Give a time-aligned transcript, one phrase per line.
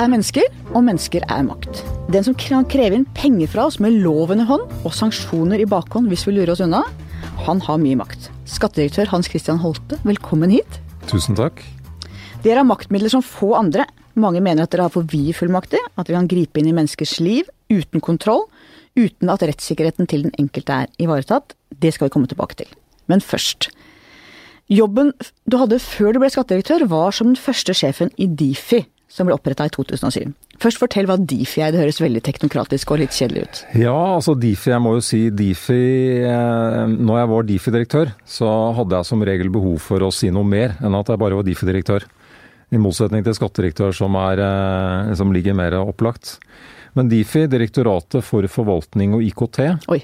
[0.00, 1.82] er mennesker, og mennesker er makt.
[2.12, 5.68] Den som kan kreve inn penger fra oss med loven i hånd og sanksjoner i
[5.68, 6.82] bakhånd hvis vi lurer oss unna,
[7.44, 8.30] han har mye makt.
[8.48, 10.78] Skattedirektør Hans Christian Holte, velkommen hit.
[11.10, 11.60] Tusen takk.
[12.44, 13.84] Dere har maktmidler som få andre.
[14.20, 17.18] Mange mener at dere har for vide fullmakter, at dere kan gripe inn i menneskers
[17.20, 18.46] liv uten kontroll,
[18.96, 21.52] uten at rettssikkerheten til den enkelte er ivaretatt.
[21.76, 22.72] Det skal vi komme tilbake til.
[23.10, 23.68] Men først.
[24.70, 25.12] Jobben
[25.50, 29.34] du hadde før du ble skattedirektør, var som den første sjefen i Difi, som ble
[29.34, 30.30] oppretta i 2007.
[30.60, 33.60] Først fortell hva Difi er, det høres veldig teknokratisk og litt kjedelig ut.
[33.80, 35.80] Ja, altså Difi, jeg må jo si Difi
[36.22, 40.46] eh, Når jeg var Difi-direktør, så hadde jeg som regel behov for å si noe
[40.46, 42.06] mer enn at jeg bare var Difi-direktør.
[42.70, 46.36] I motsetning til skattedirektør som, er, eh, som ligger mer opplagt.
[46.98, 49.60] Men Difi, Direktoratet for forvaltning og IKT,
[49.92, 50.00] Oi.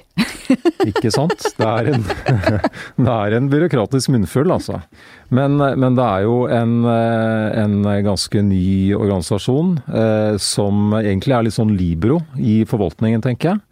[0.89, 1.49] ikke sant?
[1.57, 2.05] Det er en,
[3.05, 4.79] det er en byråkratisk munnfull, altså.
[5.27, 11.57] Men, men, det er jo en, en, ganske ny organisasjon eh, som egentlig er litt
[11.57, 13.63] sånn libro i forvaltningen, tenker jeg.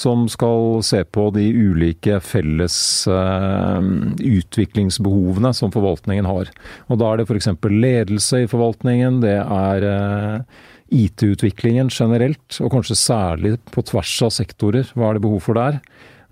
[0.00, 2.76] Som skal se på de ulike felles
[3.10, 3.90] eh,
[4.30, 6.52] utviklingsbehovene som forvaltningen har.
[6.88, 7.50] Og Da er det f.eks.
[7.66, 10.60] ledelse i forvaltningen, det er eh,
[10.90, 14.90] IT-utviklingen generelt, og kanskje særlig på tvers av sektorer.
[14.94, 15.80] Hva er det behov for der?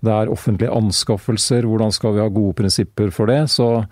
[0.03, 3.41] Det er offentlige anskaffelser, hvordan skal vi ha gode prinsipper for det?
[3.51, 3.83] Så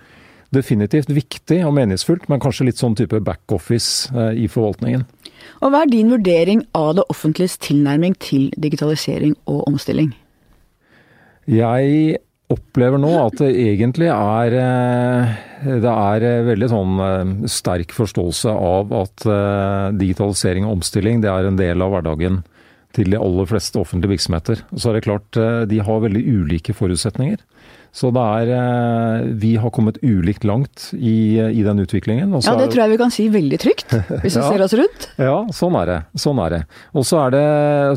[0.55, 5.03] definitivt viktig og meningsfullt, men kanskje litt sånn type backoffice eh, i forvaltningen.
[5.63, 10.13] Og Hva er din vurdering av det offentliges tilnærming til digitalisering og omstilling?
[11.47, 12.17] Jeg
[12.53, 15.31] opplever nå at det egentlig er eh,
[15.83, 19.25] Det er eh, veldig sånn eh, sterk forståelse av at
[19.97, 22.43] digitalisering og omstilling det er en del av hverdagen
[22.97, 24.65] til de aller fleste offentlige virksomheter.
[24.73, 27.37] Og så er det klart de har veldig ulike forutsetninger.
[27.97, 32.35] Så det er eh, Vi har kommet ulikt langt i, i den utviklingen.
[32.35, 35.07] ja, det tror jeg vi kan si veldig trygt, hvis vi ja, ser oss rundt.
[35.17, 35.99] Ja, sånn er det.
[36.21, 36.61] Sånn er det.
[36.93, 37.43] Og så er det,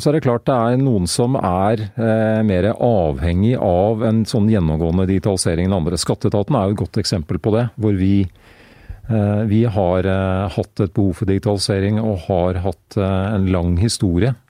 [0.00, 5.08] er det klart det er noen som er eh, mer avhengig av en sånn gjennomgående
[5.10, 6.00] digitalisering enn andre.
[6.00, 7.68] Skatteetaten er jo et godt eksempel på det.
[7.80, 13.34] hvor vi eh, vi har eh, hatt et behov for digitalisering og har hatt eh,
[13.34, 14.49] en lang historie Eh,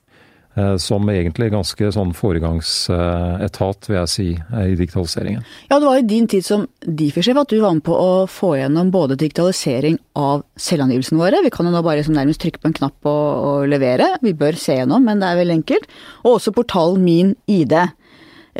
[0.83, 5.45] som egentlig ganske sånn foregangsetat, vil jeg si, eh, i digitaliseringen.
[5.69, 8.57] Ja, det var i din tid som Difi-sjef at du var med på å få
[8.59, 12.67] gjennom både digitalisering av selvangivelsene våre, vi kan jo nå bare liksom nærmest trykke på
[12.67, 15.87] en knapp og, og, levere, vi bør se gjennom, men det er veldig enkelt,
[16.25, 17.73] og også portalen Min ID.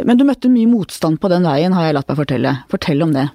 [0.08, 2.56] Men du møtte mye motstand på den veien, har jeg latt meg fortelle.
[2.72, 3.28] Fortell om det.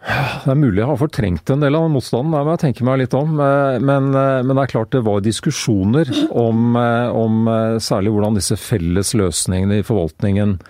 [0.00, 3.02] Det er mulig jeg har fortrengt en del av motstanden, det må jeg tenke meg
[3.02, 3.34] litt om.
[3.36, 7.50] Eh, men, eh, men, det er klart det var diskusjoner om, eh, om,
[7.82, 10.60] særlig hvordan disse felles løsningene i forvaltningen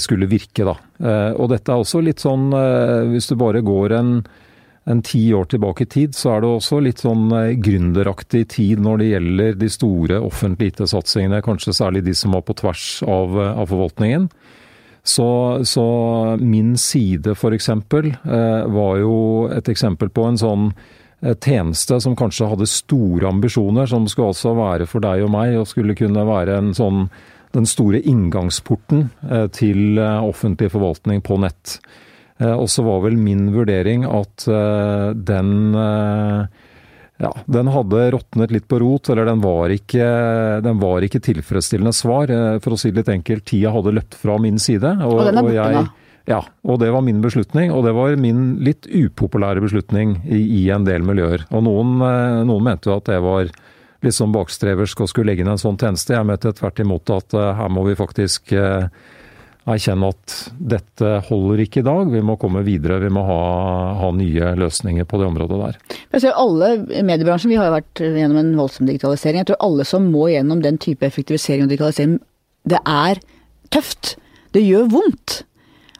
[0.00, 0.64] skulle virke.
[0.64, 0.72] Da.
[1.36, 2.46] Og dette er også litt sånn,
[3.10, 4.12] hvis du bare går en,
[4.88, 7.26] en ti år tilbake i tid, så er det også litt sånn
[7.60, 12.56] gründeraktig tid når det gjelder de store offentlige IT-satsingene, kanskje særlig de som var på
[12.56, 14.30] tvers av, av forvaltningen.
[15.06, 15.86] Så, så
[16.40, 17.68] min side f.eks.
[17.68, 19.18] Eh, var jo
[19.54, 20.64] et eksempel på en sånn
[21.22, 25.54] eh, tjeneste som kanskje hadde store ambisjoner, som skulle også være for deg og meg,
[25.60, 27.06] og skulle kunne være en sånn
[27.54, 31.78] den store inngangsporten eh, til offentlig forvaltning på nett.
[32.36, 35.52] Og så var vel min vurdering at den
[37.22, 40.08] ja, den hadde råtnet litt på rot, eller den var, ikke,
[40.64, 42.32] den var ikke tilfredsstillende svar.
[42.32, 44.90] Eh, for å si det litt enkelt, tida hadde løpt fra min side.
[45.06, 45.86] Og, og den er borte nå?
[46.26, 47.70] Ja, og det var min beslutning.
[47.72, 51.46] Og det var min litt upopulære beslutning i, i en del miljøer.
[51.54, 53.48] Og noen, eh, noen mente jo at det var
[54.04, 56.18] litt sånn bakstreversk å skulle legge inn en sånn tjeneste.
[56.18, 58.52] Jeg mente tvert imot at uh, her må vi faktisk
[59.66, 60.34] erkjenne at
[60.74, 62.10] dette holder ikke i dag.
[62.12, 63.00] Vi må komme videre.
[63.02, 63.40] Vi må ha,
[63.98, 65.80] ha nye løsninger på det området der.
[66.14, 69.42] Jeg ser alle i mediebransjen, Vi har jo vært gjennom en voldsom digitalisering.
[69.42, 72.20] Jeg tror alle som må gjennom den type effektivisering og digitalisering,
[72.66, 73.20] det er
[73.74, 74.16] tøft.
[74.54, 75.42] Det gjør vondt.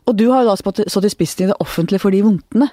[0.07, 0.57] Og du har jo da
[0.87, 2.71] stått i spissen i det offentlige for de vondtene.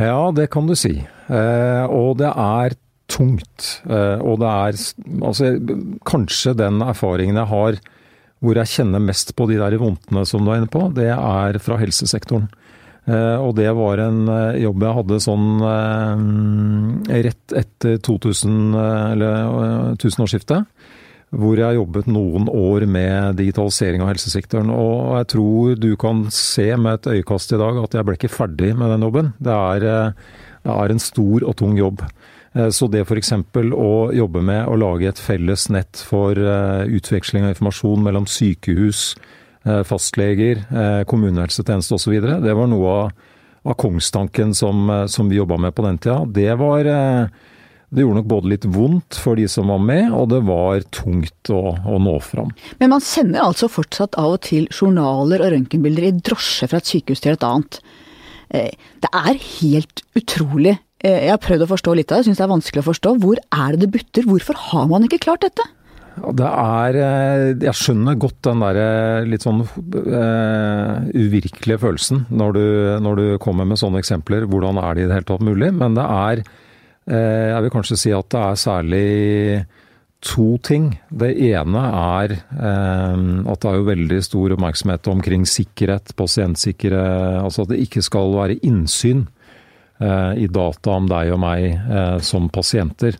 [0.00, 0.96] Ja, det kan du si.
[0.98, 2.74] Eh, og det er
[3.12, 3.68] tungt.
[3.86, 4.78] Eh, og det er
[5.22, 5.52] altså,
[6.08, 7.78] kanskje den erfaringen jeg har
[8.42, 11.58] hvor jeg kjenner mest på de der vondtene som du er inne på, det er
[11.62, 12.48] fra helsesektoren.
[13.02, 18.58] Eh, og det var en eh, jobb jeg hadde sånn eh, rett etter 2000,
[19.14, 20.68] eller tusenårsskiftet.
[21.32, 24.68] Hvor jeg jobbet noen år med digitalisering av helsesektoren.
[24.74, 28.34] Og jeg tror du kan se med et øyekast i dag at jeg ble ikke
[28.34, 29.30] ferdig med den jobben.
[29.40, 30.12] Det er,
[30.66, 32.04] det er en stor og tung jobb.
[32.52, 33.32] Eh, så det f.eks.
[33.72, 39.12] å jobbe med å lage et felles nett for eh, utveksling av informasjon mellom sykehus,
[39.64, 40.64] eh, fastleger,
[41.08, 43.30] kommunehelsetjeneste osv., det var noe av,
[43.62, 46.22] av kongstanken som, som vi jobba med på den tida.
[46.26, 46.92] Det var,
[47.92, 51.50] Det gjorde nok både litt vondt for de som var med, og det var tungt
[51.52, 52.48] å, å nå fram.
[52.80, 56.88] Men man sender altså fortsatt av og til journaler og røntgenbilder i drosje fra et
[56.88, 57.82] sykehus til et annet.
[58.48, 60.78] Det er helt utrolig.
[61.02, 63.14] Eh, jeg har prøvd å forstå litt av det, syns det er vanskelig å forstå.
[63.22, 64.26] Hvor er det det butter?
[64.28, 65.66] Hvorfor har man ikke klart dette?
[66.12, 72.58] Det er eh, Jeg skjønner godt den der eh, litt sånn uh, uvirkelige følelsen når
[72.58, 72.66] du,
[73.06, 74.46] når du, kommer med sånne eksempler.
[74.50, 75.72] Hvordan er det i det hele tatt mulig?
[75.74, 79.06] Men det er uh, Jeg vil kanskje si at det er særlig
[80.22, 80.92] to ting.
[81.10, 83.18] Det ene er uh,
[83.50, 87.40] at det er jo veldig stor oppmerksomhet omkring sikkerhet, pasientsikkerhet.
[87.42, 89.26] Altså at det ikke skal være innsyn
[90.02, 93.18] i data om deg og meg som pasienter.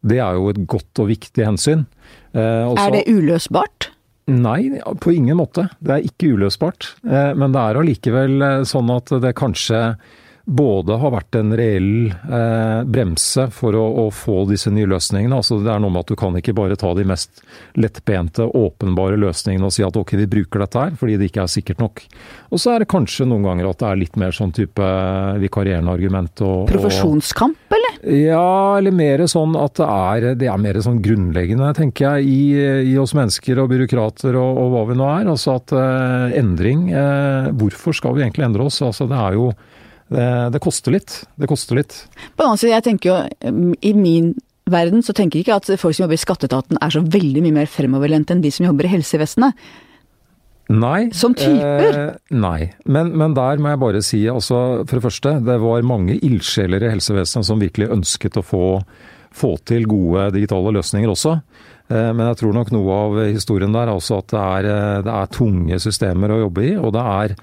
[0.00, 1.84] Det er jo et godt og viktig hensyn.
[2.32, 3.90] Eh, også, er det uløsbart?
[4.30, 4.70] Nei,
[5.02, 5.66] på ingen måte.
[5.82, 6.92] Det er ikke uløsbart.
[7.04, 9.82] Eh, men det er allikevel eh, sånn at det kanskje
[10.50, 15.36] både har vært en reell eh, bremse for å, å, få disse nye løsningene.
[15.36, 17.44] Altså det er noe med at du kan ikke bare ta de mest
[17.78, 21.52] lettbente, åpenbare løsningene og si at ok, vi bruker dette her, fordi det ikke er
[21.54, 22.02] sikkert nok.
[22.50, 24.90] Og så er det kanskje noen ganger at det er litt mer sånn type
[25.44, 26.42] vikarierende argument.
[26.42, 28.00] Og, Profesjonskamp, eller?
[28.10, 32.90] Ja, eller mer sånn at det er, det er mer sånn grunnleggende, tenker jeg, i,
[32.90, 35.30] i oss mennesker og byråkrater og, og, hva vi nå er.
[35.30, 38.80] Altså at eh, endring eh, Hvorfor skal vi egentlig endre oss?
[38.82, 39.52] Altså det er jo
[40.10, 41.20] det, det, koster litt.
[41.38, 41.96] Det koster litt.
[42.34, 44.32] På den annen side, jeg tenker jo i min
[44.70, 47.60] verden så tenker jeg ikke at folk som jobber i skatteetaten er så veldig mye
[47.62, 49.70] mer fremoverlent enn de som jobber i helsevesenet.
[50.70, 51.08] Nei.
[51.16, 51.96] Som typer?
[51.98, 52.70] Eh, nei.
[52.86, 56.86] Men, men, der må jeg bare si, altså, for det første, det var mange ildsjeler
[56.86, 58.64] i helsevesenet som virkelig ønsket å få,
[59.34, 61.34] få til gode digitale løsninger også.
[61.90, 65.00] Eh, men jeg tror nok noe av historien der er også at det er, eh,
[65.08, 66.72] det er tunge systemer å jobbe i.
[66.78, 67.36] Og det er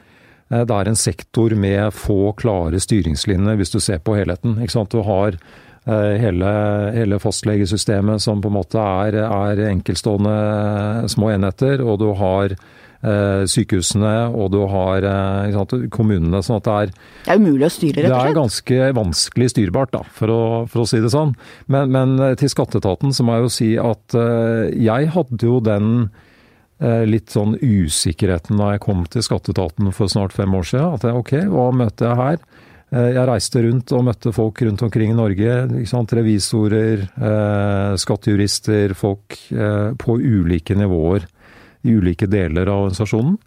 [0.49, 4.55] det er en sektor med få klare styringslinjer, hvis du ser på helheten.
[4.91, 6.51] Du har eh, hele,
[6.95, 13.43] hele, fastlegesystemet som på en måte er, er enkeltstående små enheter, og du har eh,
[13.43, 15.07] sykehusene og du har
[15.55, 16.39] sant, kommunene.
[16.39, 16.93] sånn at det er
[17.25, 18.23] Det er umulig å styre, rett og slett?
[18.23, 21.35] Det er ganske vanskelig styrbart, da, for å, for å si det sånn.
[21.67, 24.17] Men, men, til skatteetaten så må jeg jo si at
[24.79, 26.23] jeg hadde jo den Eh,
[26.79, 30.97] litt sånn usikkerheten da jeg kom til skatteetaten for snart fem år siden.
[30.97, 32.41] At jeg, ok, hva møter jeg her?
[32.93, 35.55] Eh, jeg reiste rundt og møtte folk rundt omkring i Norge.
[36.19, 39.39] Revisorer, eh, skattejurister, folk
[39.97, 41.27] på ulike nivåer
[41.83, 43.37] i ulike deler av organisasjonen.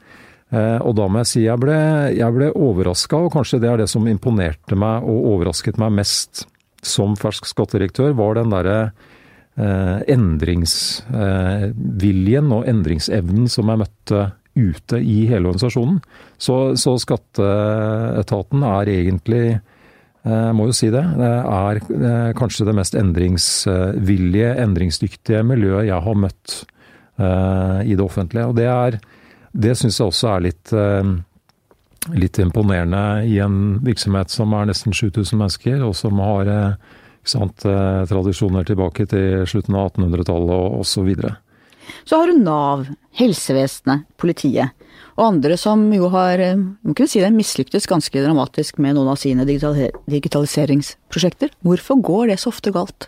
[0.51, 1.77] Og da må jeg si jeg ble,
[2.11, 6.43] jeg ble overraska, og kanskje det er det som imponerte meg og overrasket meg mest
[6.83, 9.20] som fersk skattedirektør, var den derre Eh,
[9.59, 14.13] endringsviljen og endringsevnen som er møtt
[14.55, 16.01] ute i hele organisasjonen.
[16.41, 19.45] Så, så skatteetaten er egentlig
[20.21, 21.03] jeg eh, må jo si det.
[21.17, 26.61] Det er eh, kanskje det mest endringsvillige, endringsdyktige miljøet jeg har møtt
[27.21, 28.47] i det offentlige.
[28.49, 28.95] Og det, er,
[29.53, 30.71] det syns jeg også er litt,
[32.17, 36.49] litt imponerende i en virksomhet som er nesten 7000 mennesker, og som har
[37.27, 40.91] sant, eh, tradisjoner tilbake til slutten av 1800-tallet og osv.
[40.91, 41.37] Så, videre.
[42.05, 42.87] så har du Nav,
[43.19, 44.71] helsevesenet, politiet
[45.17, 49.13] og andre som jo har eh, må kunne si det, mislyktes ganske dramatisk med noen
[49.13, 51.51] av sine digitaliseringsprosjekter.
[51.67, 53.01] Hvorfor går det så ofte galt?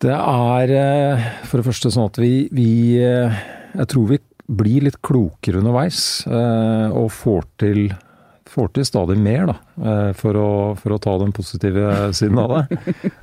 [0.00, 4.18] Det er eh, for det første sånn at vi, vi Jeg tror vi
[4.50, 7.78] blir litt klokere underveis og får til
[8.50, 12.56] får til stadig mer, da, eh, for å, for å ta den positive siden av
[12.56, 12.80] det.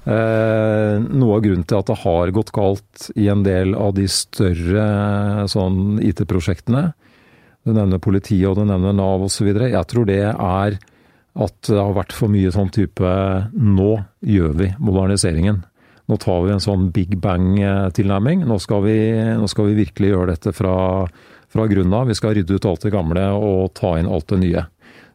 [0.07, 4.07] Eh, noe av grunnen til at det har gått galt i en del av de
[4.12, 6.89] større sånn IT-prosjektene,
[7.67, 10.77] du nevner politiet og du nevner Nav osv., jeg tror det er
[11.38, 13.10] at det har vært for mye sånn type
[13.53, 13.89] nå
[14.25, 15.60] gjør vi moderniseringen.
[16.07, 18.46] Nå tar vi en sånn big bang-tilnærming.
[18.48, 20.77] Nå, nå, skal vi virkelig gjøre dette fra,
[21.51, 22.07] fra grunnen av.
[22.07, 24.63] Vi skal rydde ut alt det gamle og ta inn alt det nye.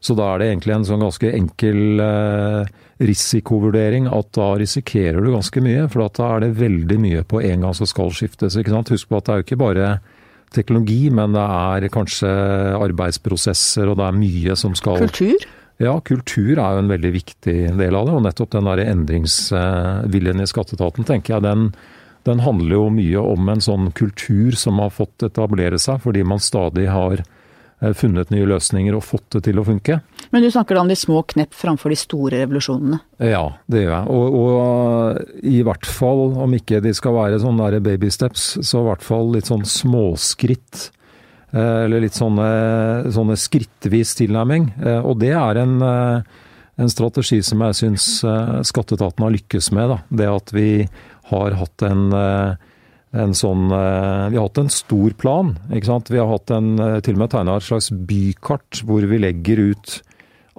[0.03, 2.71] Så da er det egentlig en sånn ganske enkel eh,
[3.03, 5.87] risikovurdering at da risikerer du ganske mye.
[5.93, 8.59] For da er det veldig mye på en gang som skal skiftes.
[8.59, 8.91] ikke sant?
[8.91, 9.93] Husk på at det er jo ikke bare
[10.53, 12.31] teknologi, men det er kanskje
[12.77, 15.47] arbeidsprosesser, og det er mye som skal Kultur?
[15.83, 18.15] Ja, kultur er jo en veldig viktig del av det.
[18.15, 21.71] Og nettopp den der endringsviljen i skatteetaten, tenker jeg, den,
[22.29, 26.43] den handler jo mye om en sånn kultur som har fått etablere seg fordi man
[26.43, 27.25] stadig har
[27.99, 29.99] funnet nye løsninger og fått det til å funke.
[30.31, 33.01] Men du snakker da om de små knepp framfor de store revolusjonene?
[33.19, 34.15] Ja, det gjør jeg.
[34.15, 38.89] Og, og, i hvert fall, om ikke de skal være sånne baby steps, så i
[38.91, 40.89] hvert fall litt sånn småskritt.
[41.51, 42.49] Eh, eller litt sånne,
[43.13, 44.73] sånne skrittvis tilnærming.
[44.81, 45.77] Eh, og det er en
[46.81, 48.05] en strategi som jeg syns
[48.65, 49.91] skatteetaten har lykkes med.
[49.93, 49.99] Da.
[50.09, 50.69] Det at vi
[51.29, 52.07] har hatt en,
[53.13, 55.53] en sånn Vi har hatt en stor plan.
[55.69, 56.09] ikke sant?
[56.09, 59.99] Vi har hatt en, til og med tegna et slags bykart hvor vi legger ut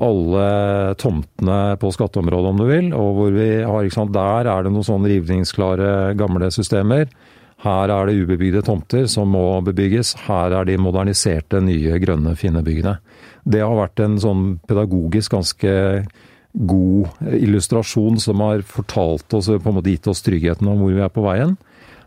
[0.01, 2.89] alle tomtene på skatteområdet, om du vil.
[2.97, 7.09] Og hvor vi har, ikke sant, Der er det noen sånn rivningsklare gamle systemer.
[7.63, 10.15] Her er det ubebygde tomter som må bebygges.
[10.25, 12.97] Her er de moderniserte, nye, grønne, fine byggene.
[13.45, 15.75] Det har vært en sånn pedagogisk ganske
[16.53, 21.01] god illustrasjon som har fortalt oss, på en måte gitt oss tryggheten om hvor vi
[21.05, 21.55] er på veien.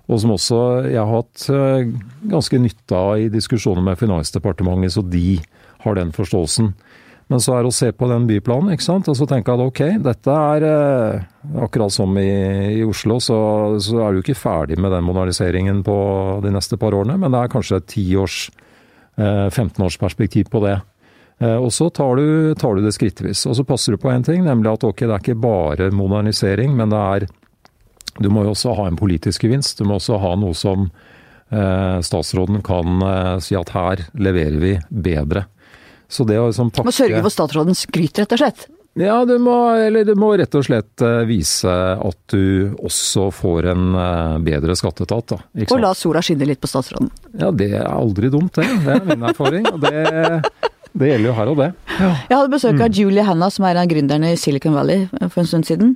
[0.06, 1.88] Og som også jeg har hatt eh,
[2.30, 5.40] ganske nytte av i diskusjoner med Finansdepartementet, så de
[5.82, 6.72] har den forståelsen.
[7.26, 9.08] Men så er det å se på den byplanen, ikke sant.
[9.10, 11.24] Og så tenke at ok, dette er eh,
[11.64, 12.28] akkurat som i,
[12.78, 13.38] i Oslo, så,
[13.82, 15.96] så, er du ikke ferdig med den moderniseringen på
[16.44, 17.18] de neste par årene.
[17.18, 18.36] Men det er kanskje et 10-års,
[19.18, 20.76] eh, 15-års perspektiv på det.
[21.42, 23.42] Eh, og så tar du, tar du det skrittvis.
[23.50, 26.78] Og så passer du på én ting, nemlig at ok, det er ikke bare modernisering,
[26.78, 27.28] men det er
[28.22, 29.78] Du må jo også ha en politisk gevinst.
[29.80, 30.88] Du må også ha noe som
[31.50, 35.46] eh, statsråden kan eh, si at her leverer vi bedre.
[36.08, 38.68] Så det å liksom pakke Må sørge for statsrådens skryt, rett og slett?
[38.96, 41.68] Ja, du må, eller du må rett og slett eh, vise
[42.00, 45.34] at du også får en eh, bedre skatteetat.
[45.34, 47.10] Da, og la sola skinne litt på statsråden.
[47.36, 48.64] Ja, det er aldri dumt, det.
[48.86, 49.68] Det er min erfaring.
[49.68, 50.40] og det,
[50.96, 51.68] det gjelder jo her og det.
[51.98, 52.10] Ja.
[52.14, 52.96] Jeg hadde besøk av mm.
[53.02, 55.92] Julie Hanna, som er en av gründerne i Silicon Valley eh, for en stund siden.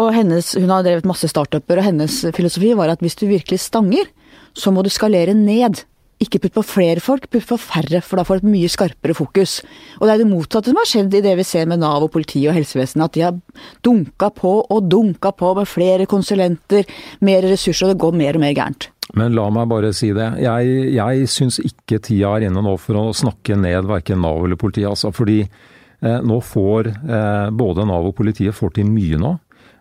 [0.00, 3.60] Og hennes, Hun har drevet masse startuper, og hennes filosofi var at hvis du virkelig
[3.60, 4.08] stanger,
[4.56, 5.84] så må du skalere ned.
[6.20, 9.16] Ikke putt på flere folk, putt på færre, for da får du et mye skarpere
[9.16, 9.60] fokus.
[10.00, 12.12] Og det er det motsatte som har skjedd i det vi ser med Nav og
[12.12, 13.38] politi og helsevesenet, at de har
[13.84, 16.84] dunka på og dunka på med flere konsulenter,
[17.24, 18.90] mer ressurser, og det går mer og mer gærent.
[19.16, 20.28] Men la meg bare si det.
[20.44, 24.60] Jeg, jeg syns ikke tida er inne nå for å snakke ned verken Nav eller
[24.60, 24.90] politiet.
[24.92, 29.38] Altså, fordi eh, nå får eh, både Nav og politiet får til mye nå.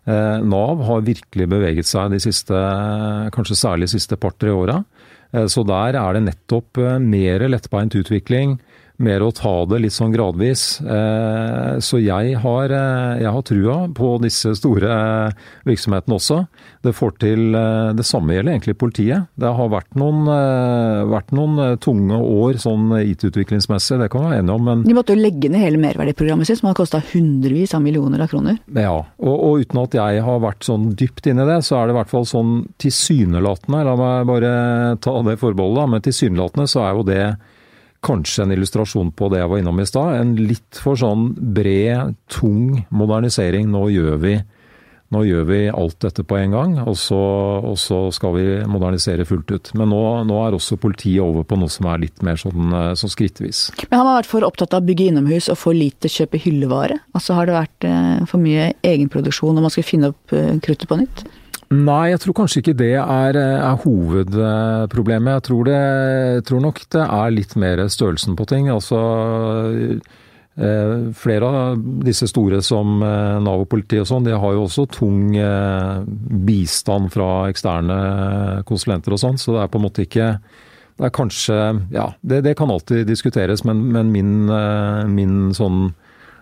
[0.10, 2.64] Eh, Nav har virkelig beveget seg de siste,
[3.36, 4.80] kanskje særlig de siste par-tre åra.
[5.34, 8.58] Eh, så der er det nettopp eh, mer lettbeint utvikling,
[9.00, 10.82] mer å ta det litt sånn gradvis.
[10.84, 12.74] Eh, så jeg har,
[13.20, 14.90] jeg har trua på disse store
[15.68, 16.42] virksomhetene også.
[16.84, 17.56] Det får til
[17.96, 19.28] Det samme gjelder egentlig politiet.
[19.40, 20.28] Det har vært noen,
[21.12, 24.68] vært noen tunge år sånn IT-utviklingsmessig, det kan vi være enige om.
[24.70, 28.24] Men De måtte jo legge ned hele merverdiprogrammet sitt, som har kosta hundrevis av millioner
[28.24, 28.60] av kroner.
[28.76, 31.88] Ja, og, og, uten at jeg har vært sånn dypt inn i det, så er
[31.88, 34.52] det i hvert fall sånn tilsynelatende, la meg bare
[35.04, 37.24] ta det forbeholdet, men tilsynelatende så er jo det
[38.06, 40.22] kanskje en illustrasjon på det jeg var innom i stad.
[40.22, 43.68] En litt for sånn bred, tung modernisering.
[43.72, 44.36] Nå gjør vi,
[45.14, 47.20] nå gjør vi alt dette på en gang, og så,
[47.66, 49.72] og så skal vi modernisere fullt ut.
[49.80, 53.16] Men nå, nå, er også politiet over på noe som er litt mer sånn, sånn
[53.16, 53.66] skrittvis.
[53.90, 57.02] Men Har man vært for opptatt av å bygge innomhus og for lite kjøpe hyllevare?
[57.18, 60.88] Altså Har det vært eh, for mye egenproduksjon når man skal finne opp eh, kruttet
[60.90, 61.28] på nytt?
[61.70, 65.36] Nei, jeg tror kanskje ikke det er, er hovedproblemet.
[65.36, 65.82] Jeg tror, det,
[66.34, 68.72] jeg tror, nok det er litt mer størrelsen på ting.
[68.74, 68.98] Altså
[70.58, 74.64] eh, flere av disse store som eh, Nav og politi og sånn, de har jo
[74.66, 76.00] også tung eh,
[76.48, 77.98] bistand fra eksterne
[78.66, 80.32] konsulenter og sånn, så det er på en måte ikke
[81.00, 81.58] Det er kanskje
[81.94, 84.50] Ja, det, det kan alltid diskuteres, men, men min,
[85.14, 85.94] min, sånn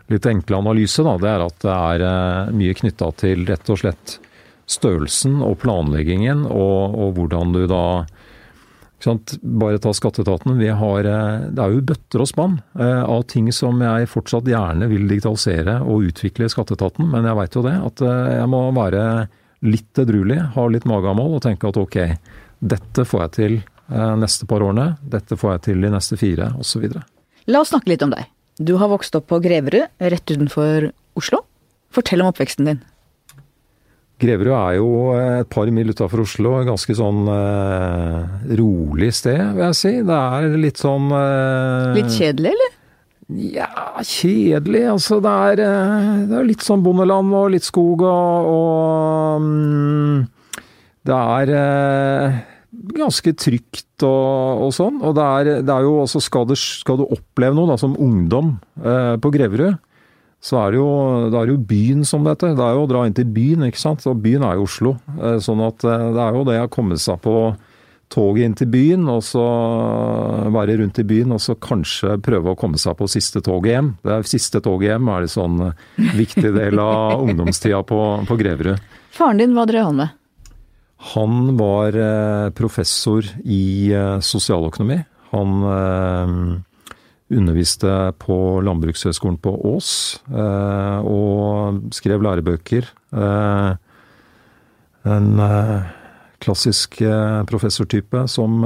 [0.08, 4.16] litt enkle analyse, da, det er at det er mye knytta til rett og slett
[4.68, 7.86] størrelsen og planleggingen, og, og hvordan du da
[9.42, 10.60] bare ta skatteetaten.
[10.74, 14.88] Har, eh, det er jo bøtter og spann eh, av ting som jeg fortsatt gjerne
[14.90, 17.76] vil digitalisere og utvikle i skatteetaten, men jeg veit jo det.
[17.78, 19.28] At eh, jeg må være
[19.68, 21.98] litt edruelig, ha litt magemål og tenke at ok,
[22.60, 26.90] dette får jeg til neste par årene, dette får jeg til de neste fire, osv.
[27.48, 28.28] La oss snakke litt om deg.
[28.60, 31.40] Du har vokst opp på Greverud, rett utenfor Oslo.
[31.96, 32.82] Fortell om oppveksten din.
[34.18, 36.56] Greverud er jo et par mil utafor Oslo.
[36.58, 39.94] Et ganske sånn eh, rolig sted, vil jeg si.
[40.08, 42.76] Det er litt sånn eh, Litt kjedelig, eller?
[43.28, 43.70] Ja,
[44.02, 44.84] kjedelig.
[44.88, 50.22] Altså, det er, eh, det er litt sånn bondeland og litt skog og, og um,
[51.06, 52.38] Det er eh,
[52.98, 55.02] ganske trygt og, og, sånn.
[55.04, 57.98] Og det er, det er jo også skal, du, skal, du oppleve noe da, som
[58.00, 59.78] ungdom eh, på Greverud,
[60.48, 60.90] så er det jo,
[61.32, 62.54] det er jo byen som dette.
[62.56, 64.06] Det er jo å dra inn til byen, ikke sant.
[64.08, 64.94] Og byen er jo Oslo.
[65.18, 67.34] Eh, sånn at eh, det er jo det å komme seg på
[68.14, 69.44] toget inn til byen, og så
[70.56, 73.90] være rundt i byen, og så kanskje prøve å komme seg på siste toget hjem.
[74.06, 75.82] Det er Siste toget hjem er en sånn eh,
[76.16, 78.00] viktig del av ungdomstida på,
[78.30, 78.80] på Greverud.
[79.18, 80.16] Faren din, hva drev han med?
[81.12, 81.94] Han var
[82.58, 83.92] professor i
[84.26, 84.98] sosialøkonomi.
[85.30, 86.64] Han
[87.34, 87.92] underviste
[88.22, 89.90] på Landbrukshøgskolen på Ås.
[90.32, 92.88] Og skrev lærebøker.
[95.08, 95.30] En
[96.44, 97.02] klassisk
[97.50, 98.64] professortype som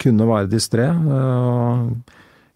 [0.00, 0.88] kunne være distré.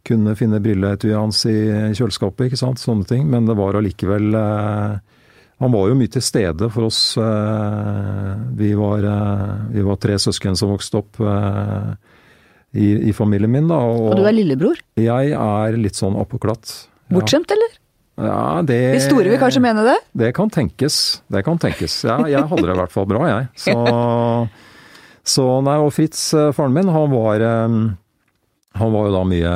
[0.07, 1.59] Kunne finne brilleetuiet hans i
[1.97, 2.81] kjøleskapet, ikke sant.
[2.81, 3.29] Sånne ting.
[3.29, 4.33] Men det var allikevel
[5.61, 7.03] han var jo mye til stede for oss.
[8.57, 9.05] Vi var,
[9.69, 11.21] vi var tre søsken som vokste opp
[12.73, 13.69] i, i, familien min.
[13.71, 14.81] Da, og, og, du er lillebror?
[15.01, 16.75] Jeg er litt sånn oppåklatt.
[17.11, 17.17] Ja.
[17.17, 17.79] Bortskjemt, eller?
[18.21, 19.97] Ja, det De store vil kanskje mene det?
[20.25, 21.23] Det kan tenkes.
[21.33, 22.03] Det kan tenkes.
[22.05, 23.49] Ja, jeg hadde det i hvert fall bra, jeg.
[23.65, 23.75] Så,
[25.35, 27.77] så nei, og Fritz, eh, faren min, han var eh,
[28.81, 29.55] han var jo da mye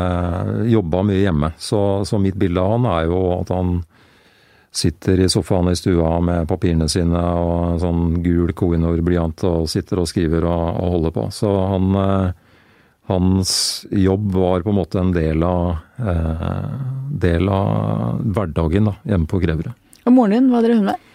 [0.73, 1.52] Jobba mye hjemme.
[1.59, 3.76] Så, så mitt bilde av han er jo at han
[4.75, 10.00] sitter i sofaen i stua med papirene sine og en sånn gul Koinor-blyant og sitter
[10.02, 11.28] og skriver og, og holder på.
[11.37, 12.33] Så han eh,
[13.11, 16.68] hans jobb var på en måte en del av, eh,
[17.25, 19.75] del av hverdagen da, hjemme på Greverud.
[20.04, 21.11] Og moren din, hva drev hun med?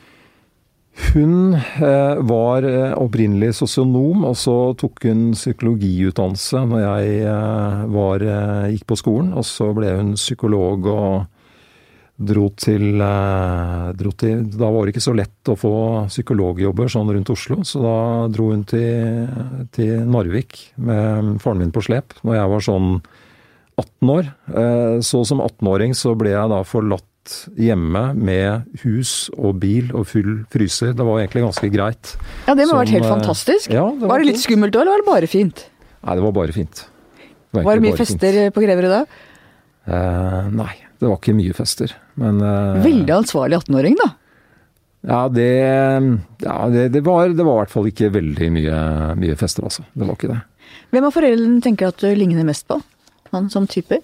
[1.13, 8.25] Hun eh, var eh, opprinnelig sosionom, og så tok hun psykologiutdannelse når jeg eh, var,
[8.25, 9.31] eh, gikk på skolen.
[9.38, 11.13] Og så ble hun psykolog og
[12.19, 15.73] dro til, eh, dro til, Da var det ikke så lett å få
[16.11, 19.27] psykologjobber sånn rundt Oslo, så da dro hun til,
[19.71, 22.89] til Narvik med faren min på slep når jeg var sånn
[23.79, 24.33] 18 år.
[24.51, 27.05] Eh, så som 18-åring så ble jeg da forlatt
[27.59, 30.95] hjemme med hus og bil og full fryser.
[30.97, 32.15] Det var egentlig ganske greit.
[32.47, 33.71] Ja, det må ha vært helt eh, fantastisk.
[33.71, 35.65] Ja, det var, var, det litt skummelt da, eller var det bare fint?
[36.03, 36.85] Nei, det var bare fint.
[37.19, 38.55] Det var, var det mye fester fint.
[38.55, 39.01] på Greverud da?
[39.89, 44.10] Eh, nei, det var ikke mye fester, men uh, Veldig ansvarlig 18-åring, da?
[45.08, 45.50] Ja, det,
[46.44, 48.79] ja det, det, var, det, var, i hvert fall ikke veldig mye,
[49.20, 49.86] mye, fester, altså.
[49.96, 50.39] Det var ikke det.
[50.91, 52.82] Hvem av foreldrene tenker at du ligner mest på?
[53.32, 54.01] Han som type?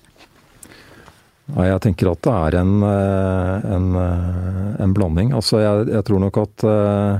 [1.51, 5.33] Ja, jeg tenker at det er en, eh, en, eh, en blanding.
[5.37, 7.19] Altså, jeg, jeg, tror nok at uh,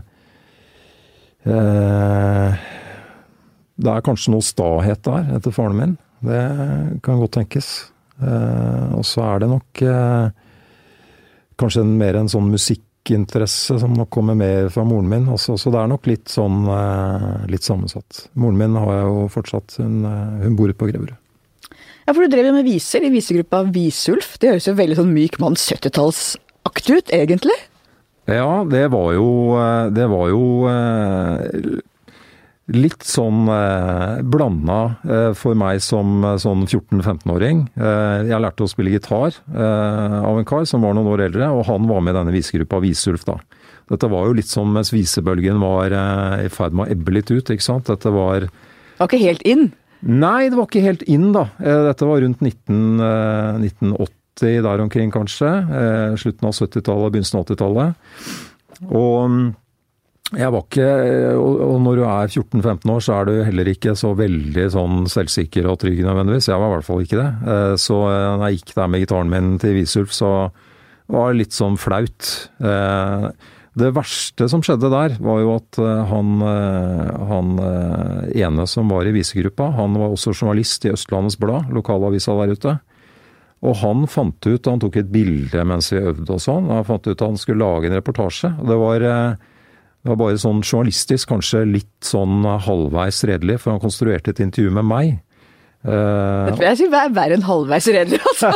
[3.76, 5.98] Det er kanskje noe stahet der, etter faren min.
[6.26, 6.42] Det
[7.06, 7.92] kan godt tenkes.
[8.22, 10.28] Eh, og så er det nok eh,
[11.60, 15.28] kanskje mer en sånn musikkinteresse som nok kommer mer fra moren min.
[15.34, 18.26] Også, så det er nok litt sånn eh, litt sammensatt.
[18.40, 19.78] Moren min har jeg jo fortsatt.
[19.82, 20.02] Hun,
[20.44, 21.16] hun bor på Greverud.
[22.06, 24.36] Ja, for du drev jo med viser i visegruppa Visulf.
[24.42, 27.58] Det høres jo veldig sånn myk mann 70-tallsaktig ut, egentlig?
[28.30, 29.26] Ja, det var jo
[29.94, 30.46] Det var jo
[32.74, 37.60] litt sånn eh, blanda eh, for meg som eh, sånn 14-15-åring.
[37.78, 41.52] Eh, jeg lærte å spille gitar eh, av en kar som var noen år eldre,
[41.54, 43.38] og han var med i denne visegruppa Visulf da.
[43.92, 47.30] Dette var jo litt sånn mens visebølgen var eh, i ferd med å ebbe litt
[47.30, 47.92] ut, ikke sant.
[47.92, 49.68] Dette var Det var ikke helt inn?
[50.06, 51.48] Nei, det var ikke helt inn, da.
[51.62, 55.50] dette var rundt 19, 1980 der omkring, kanskje.
[56.22, 58.34] slutten av 70-tallet, begynnelsen av 80-tallet.
[58.92, 59.56] Og
[60.36, 60.90] jeg var ikke
[61.40, 65.68] Og når du er 14-15 år, så er du heller ikke så veldig sånn selvsikker
[65.70, 66.50] og trygg nødvendigvis.
[66.52, 67.28] Jeg var i hvert fall ikke det.
[67.56, 70.32] Eh, så eh, når jeg gikk der med gitaren min til Visulf, så
[71.12, 72.32] var det litt sånn flaut.
[72.60, 73.28] Eh,
[73.76, 77.50] det verste som skjedde der, var jo at han, han
[78.32, 82.78] ene som var i visegruppa, han var også journalist i Østlandets Blad, lokalavisa der ute.
[83.68, 87.04] Og han fant ut, han tok et bilde mens vi øvde og sånn, han fant
[87.04, 88.54] ut at han skulle lage en reportasje.
[88.64, 89.04] Det var
[90.06, 94.74] det var bare sånn journalistisk, kanskje litt sånn halvveis redelig, for han konstruerte et intervju
[94.76, 95.16] med meg.
[95.82, 98.52] Uh, det tror jeg er verre enn halvveis redelig, altså.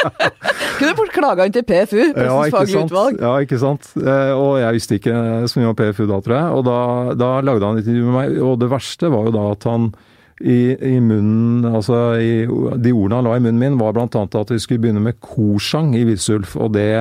[0.78, 3.18] Kunne fort klaga inn til PFU, Pressens ja, utvalg.
[3.18, 3.90] Ja, ikke sant.
[3.98, 5.16] Uh, og jeg visste ikke
[5.50, 6.60] så mye om PFU da, tror jeg.
[6.60, 6.78] Og da,
[7.26, 9.90] da lagde han et intervju med meg, og det verste var jo da at han
[10.38, 14.06] i, i munnen, altså i, De ordene han la i munnen min, var bl.a.
[14.22, 16.92] at vi skulle begynne med korsang i Vidsulf, og det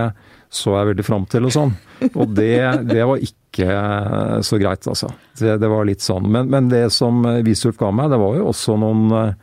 [0.53, 1.73] så jeg veldig fram til og sånn.
[2.13, 5.07] Og det, det var ikke så greit, altså.
[5.39, 6.27] Det, det var litt sånn.
[6.29, 9.33] Men, men det som Wisulf ga meg, det var jo også noen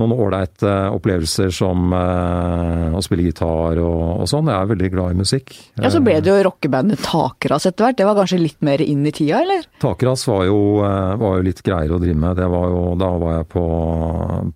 [0.00, 4.48] noen ålreite opplevelser som uh, å spille gitar og, og, sånn.
[4.48, 5.52] Jeg er veldig glad i musikk.
[5.76, 7.98] Ja, Så ble det jo rockebandet Takras etter hvert.
[8.00, 9.66] Det var kanskje litt mer inn i tida, eller?
[9.82, 12.40] Takras var jo, uh, var jo litt greiere å drive med.
[12.54, 13.66] Var jo, da var jeg på,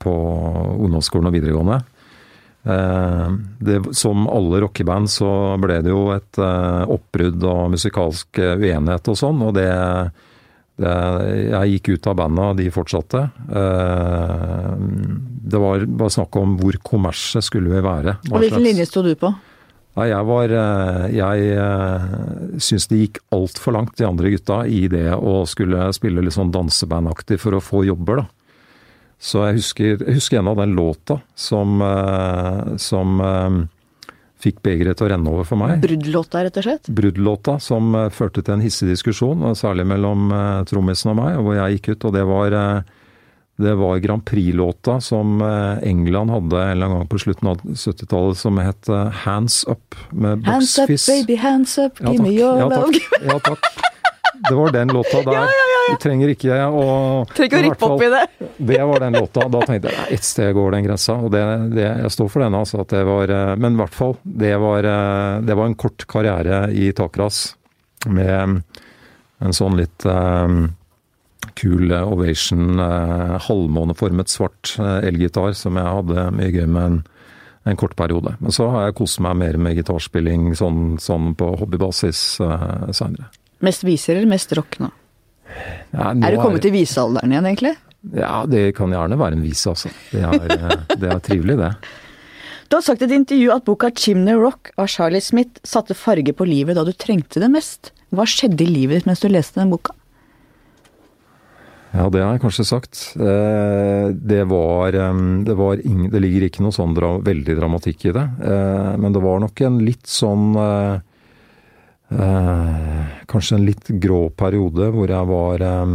[0.07, 0.17] på
[0.87, 1.83] ungdomsskolen og videregående.
[2.67, 5.31] Eh, det, som alle rockeband så
[5.63, 9.69] ble det jo et uh, oppbrudd og musikalsk uh, uenighet og sånn, og det,
[10.83, 10.95] det,
[11.47, 13.23] Jeg gikk ut av bandet, og de fortsatte.
[15.47, 18.19] Det var bare snakk om hvor kommerset skulle vi være.
[18.33, 19.31] Og Hvilken linje sto du på?
[19.97, 20.53] Nei, jeg var
[21.09, 26.37] Jeg syns det gikk altfor langt, de andre gutta, i det å skulle spille litt
[26.37, 28.36] sånn dansebandaktig for å få jobber, da.
[29.17, 34.11] Så jeg husker, jeg husker en av den låta som, eh, som eh,
[34.45, 35.81] fikk begeret til å renne over for meg.
[35.85, 36.91] Bruddlåta, rett og slett?
[36.93, 40.29] Bruddlåta som eh, førte til en hissig diskusjon, særlig mellom
[40.69, 42.07] trommisen og meg, hvor jeg gikk ut.
[42.11, 42.59] Og det var,
[43.65, 48.43] det var Grand Prix-låta som England hadde en eller annen gang på slutten av 70-tallet,
[48.45, 48.93] som het
[49.25, 52.93] Hands Up med Hands up, baby, hands up, give me your ja, love.
[52.93, 53.23] takk.
[53.25, 53.93] Ja, takk.
[54.49, 55.39] Det var den låta der.
[55.39, 56.87] Ja, ja, ja, Du trenger ikke å
[57.31, 58.25] Trenger ikke å rippe opp i det.
[58.73, 59.47] Det var den låta.
[59.53, 61.19] Da tenkte jeg ett sted går den grensa.
[61.21, 61.45] Og det,
[61.77, 62.83] det, jeg står for den, altså.
[62.85, 64.89] At det var, men i hvert fall, det var,
[65.47, 67.45] det var en kort karriere i takras
[68.07, 68.63] med
[69.39, 70.71] en sånn litt um,
[71.59, 77.01] kul Ovation, uh, halvmåneformet svart uh, elgitar som jeg hadde mye gøy med en,
[77.65, 78.37] en, kort periode.
[78.41, 83.31] Men så har jeg kost meg mer med gitarspilling sånn, sånn på hobbybasis uh, seinere.
[83.65, 84.91] Mest viser eller mest rock nå?
[85.95, 86.67] Ja, nå er du kommet er...
[86.67, 87.75] til visealderen igjen, egentlig?
[88.15, 89.91] Ja, det kan gjerne være en vise, altså.
[90.13, 91.73] Det er, eh, det er trivelig, det.
[92.67, 96.35] Du har sagt i et intervju at boka 'Chimney Rock' av Charlie Smith satte farge
[96.35, 97.93] på livet da du trengte det mest.
[98.11, 99.95] Hva skjedde i livet ditt mens du leste den boka?
[101.97, 103.03] Ja, det har jeg kanskje sagt.
[103.17, 108.17] Eh, det var, det, var ingen, det ligger ikke noe sånn dra, veldig dramatikk i
[108.17, 108.27] det.
[108.51, 110.51] Eh, men det var nok en litt sånn
[112.07, 115.95] Eh, kanskje en litt grå periode hvor jeg var eh,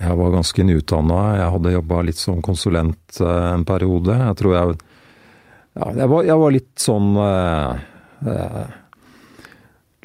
[0.00, 1.18] Jeg var ganske nyutdanna.
[1.36, 4.16] Jeg hadde jobba litt som konsulent eh, en periode.
[4.16, 4.78] Jeg tror jeg
[5.76, 7.12] Ja, jeg var, jeg var litt sånn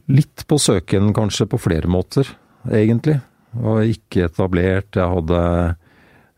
[0.05, 2.27] Litt på søken kanskje på flere måter,
[2.69, 3.15] egentlig.
[3.57, 4.93] Og ikke etablert.
[4.93, 5.39] Jeg hadde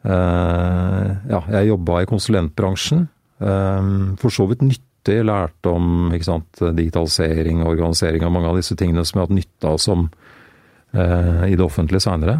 [0.07, 3.09] Ja, jeg jobba i konsulentbransjen.
[3.41, 5.25] For så vidt nytt nyttig.
[5.27, 9.37] Lært om sant, digitalisering og organisering og mange av disse tingene som jeg har hatt
[9.37, 10.09] nytte av som
[10.93, 12.39] eh, i det offentlige seinere.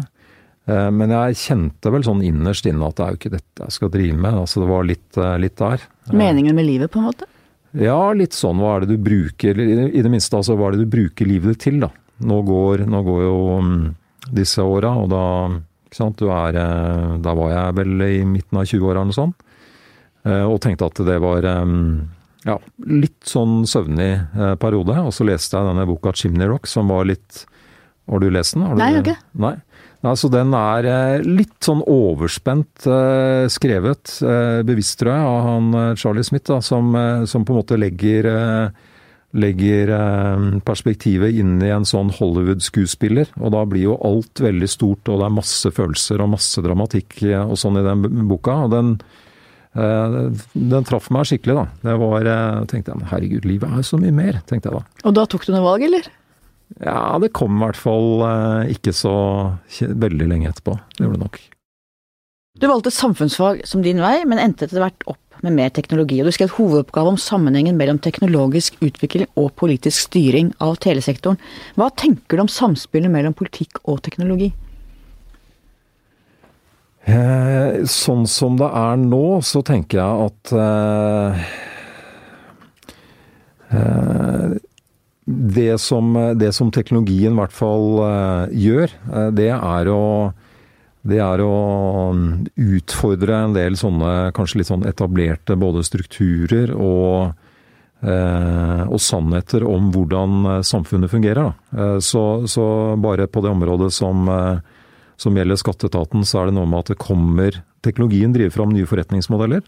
[0.68, 3.76] Eh, men jeg kjente vel sånn innerst inne at det er jo ikke dette jeg
[3.76, 4.34] skal drive med.
[4.34, 5.86] Altså det var litt, eh, litt der.
[6.12, 7.26] Meningen med livet, på en måte?
[7.72, 8.58] Ja, litt sånn.
[8.58, 11.52] Hva er det du bruker I det minste, altså hva er det du bruker livet
[11.52, 11.90] ditt til, da.
[12.18, 13.74] Nå går, nå går jo um,
[14.34, 15.24] disse åra, og da
[15.86, 19.16] ikke sant, du er eh, Da var jeg vel i midten av 20-åra eller noe
[19.16, 19.44] sånt.
[20.28, 22.02] Og tenkte at det var um,
[22.46, 24.98] ja, litt sånn søvnig eh, periode.
[25.02, 27.46] Og så leste jeg denne boka 'Chimney Rock', som var litt
[28.08, 28.64] Har du lest den?
[28.64, 29.22] Du, Nei, jeg har ikke.
[29.36, 29.56] Nei.
[30.06, 35.40] Nei, så den er eh, litt sånn overspent eh, skrevet, eh, bevisst tror jeg, av
[35.48, 36.94] han Charlie Smith, da, som,
[37.26, 38.30] som, på en måte legger
[39.38, 39.90] legger
[40.64, 43.28] perspektivet inn i en sånn Hollywood-skuespiller.
[43.42, 47.18] Og da blir jo alt veldig stort, og det er masse følelser og masse dramatikk
[47.42, 48.54] og sånn i den boka.
[48.64, 48.94] Og den,
[49.74, 51.66] den traff meg skikkelig, da.
[51.84, 55.04] Det var, eh, tenkte jeg, herregud, livet er så mye mer, tenkte jeg da.
[55.04, 56.08] Og da tok du noe valg, eller?
[56.84, 59.14] Ja, det kom i hvert fall eh, ikke så
[59.78, 60.76] veldig lenge etterpå.
[60.96, 61.40] Det gjorde det nok.
[62.58, 66.18] Du valgte samfunnsfag som din vei, men endte etter hvert opp med mer teknologi.
[66.20, 71.38] Og du skrev hovedoppgave om sammenhengen mellom teknologisk utvikling og politisk styring av telesektoren.
[71.78, 74.50] Hva tenker du om samspillet mellom politikk og teknologi?
[77.08, 81.46] Eh, sånn som det er nå, så tenker jeg at eh,
[83.78, 84.58] eh,
[85.24, 88.02] det, som, det som, teknologien i hvert fall
[88.52, 88.92] gjør,
[89.32, 90.04] det er å
[91.08, 92.12] det er å
[92.58, 97.30] utfordre en del sånne kanskje litt sånn etablerte både strukturer og,
[98.02, 101.54] og sannheter om hvordan samfunnet fungerer.
[102.04, 102.66] Så, så,
[103.00, 104.28] bare på det området som
[105.18, 108.86] som gjelder skatteetaten, så er det noe med at det kommer Teknologien driver fram nye
[108.90, 109.62] forretningsmodeller.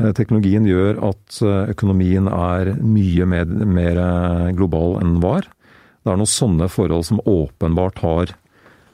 [0.00, 5.48] Eh, teknologien gjør at eh, økonomien er mye mer, mer eh, global enn den var.
[6.04, 8.32] Det er noen sånne forhold som åpenbart har,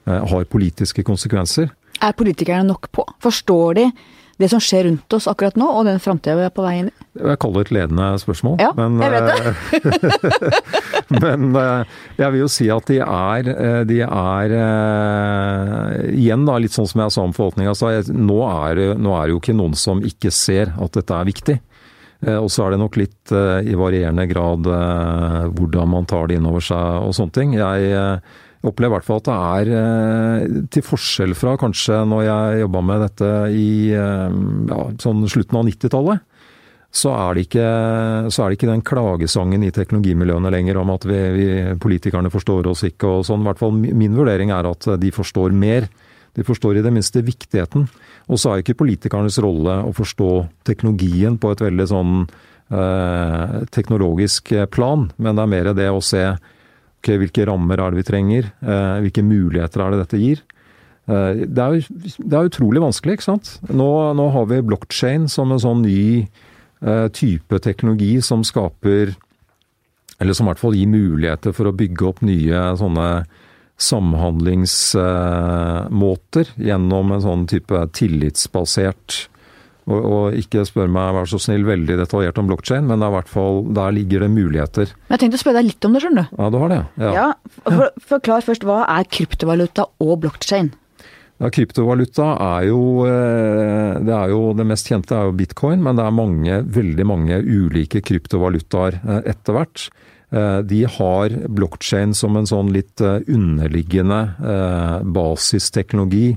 [0.09, 1.68] har politiske konsekvenser.
[2.01, 3.05] Er politikerne nok på?
[3.23, 3.85] Forstår de
[4.40, 6.88] det som skjer rundt oss akkurat nå, og den framtida vi er på vei inn
[6.88, 6.95] i?
[7.21, 8.57] Jeg kaller det et ledende spørsmål.
[8.64, 10.62] Ja, men, jeg vet det.
[11.12, 14.57] Eh, men eh, jeg vil jo si at de er, eh, de er
[16.12, 17.75] Igjen da, litt sånn som jeg sa om forvaltninga.
[18.12, 18.38] Nå,
[18.98, 21.59] nå er det jo ikke noen som ikke ser at dette er viktig.
[22.22, 24.68] Og så er det nok litt i varierende grad
[25.57, 27.57] hvordan man tar det inn over seg og sånne ting.
[27.59, 28.20] Jeg
[28.62, 32.83] opplever i hvert fall at det er, eh, til forskjell fra kanskje når jeg jobba
[32.88, 34.37] med dette i eh,
[34.70, 36.22] ja, sånn slutten av 90-tallet,
[36.92, 37.66] så, er det ikke,
[38.28, 41.46] så er det ikke den klagesangen i teknologimiljøene lenger om at vi, vi,
[41.81, 43.46] politikerne forstår oss ikke og sånn.
[43.46, 45.88] Hvert fall min vurdering er at de forstår mer.
[46.37, 47.88] De forstår i det minste viktigheten.
[48.28, 50.31] Og så er ikke politikernes rolle å forstå
[50.68, 56.26] teknologien på et veldig sånn eh, teknologisk plan, men det er mer det å se
[56.28, 60.48] okay, hvilke rammer er det vi trenger, eh, hvilke muligheter er det dette gir.
[61.02, 63.57] Det er, det er utrolig vanskelig, ikke sant.
[63.74, 66.28] Nå, nå har vi blockchain som en sånn ny
[67.14, 69.14] type teknologi som skaper
[70.18, 73.25] Eller som i hvert fall gir muligheter for å bygge opp nye sånne
[73.83, 79.09] samhandlingsmåter gjennom en sånn type tillitsbasert
[79.90, 83.31] og, og, ikke spør meg, vær så snill, veldig detaljert om blokkjede, men i hvert
[83.31, 84.92] fall, der ligger det muligheter.
[85.09, 86.37] Men Jeg tenkte å spørre deg litt om det, skjønner du.
[86.38, 86.79] Ja, du har det.
[87.03, 87.11] Ja.
[87.16, 87.27] ja
[87.66, 90.79] for, Forklar først, hva er kryptovaluta og blokkjede?
[91.42, 95.98] Ja, kryptovaluta er jo eh, det, er jo det mest kjente er jo bitcoin, men
[95.98, 99.88] det er mange, veldig mange ulike kryptovalutaer eh, etter hvert.
[100.31, 104.20] Eh, de har blokkjede som en sånn litt underliggende
[105.02, 106.28] basisteknologi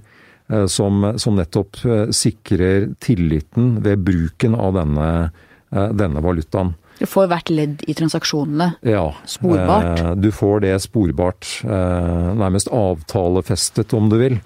[0.69, 1.79] som, som, nettopp
[2.13, 5.07] sikrer tilliten ved bruken av denne,
[5.97, 6.75] denne valutaen.
[6.99, 10.03] Du får hvert ledd i transaksjonene ja, sporbart?
[10.21, 11.49] Du får det sporbart.
[11.65, 14.37] Nærmest avtalefestet, om du vil.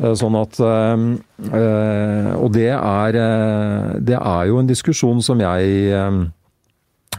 [0.00, 3.18] Sånn at Og det er,
[4.00, 6.04] det er jo en diskusjon som jeg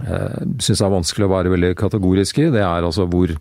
[0.02, 2.48] syns er vanskelig å være veldig kategorisk i.
[2.54, 3.36] Det er altså hvor,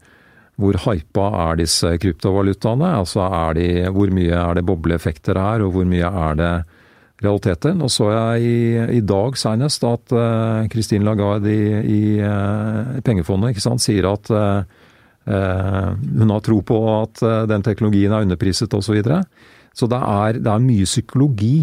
[0.61, 2.91] hvor hypa er disse kryptovalutaene?
[3.01, 6.53] Altså er de, hvor mye er det bobleeffekter her, og hvor mye er det
[7.25, 7.75] realiteter?
[7.77, 8.59] Nå så jeg i,
[8.99, 14.63] i dag senest at uh, Christine Lagarde i, i uh, pengefondet sant, sier at uh,
[15.29, 18.87] hun har tro på at den teknologien er underpriset osv.
[18.87, 19.19] Så, videre.
[19.77, 21.55] så det er, det er mye psykologi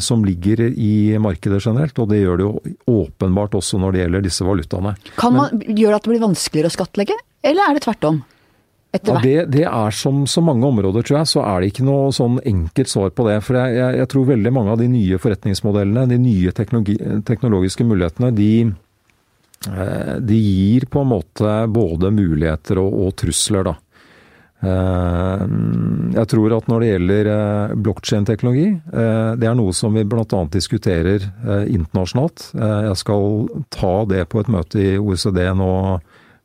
[0.00, 4.24] som ligger i markedet generelt, og det gjør det jo åpenbart også når det gjelder
[4.24, 4.94] disse valutaene.
[5.18, 8.22] Kan man gjøre at det blir vanskeligere å skattlegge, eller er det tvert om?
[8.90, 12.10] Ja, det, det, er som så mange områder, tror jeg, så er det ikke noe
[12.14, 13.36] sånn enkelt svar på det.
[13.46, 18.32] For jeg, jeg, jeg tror veldig mange av de nye forretningsmodellene, de nye teknologiske mulighetene,
[18.34, 18.50] de,
[19.68, 23.76] eh, de, gir på en måte både muligheter og, og trusler, da.
[24.60, 25.44] Eh,
[26.16, 28.68] jeg tror at når det gjelder eh, blokkjedeteknologi,
[29.40, 30.40] det er noe som vi bl.a.
[30.52, 31.28] diskuterer
[31.64, 32.50] internasjonalt.
[32.56, 35.72] Jeg skal ta det på et møte i OECD nå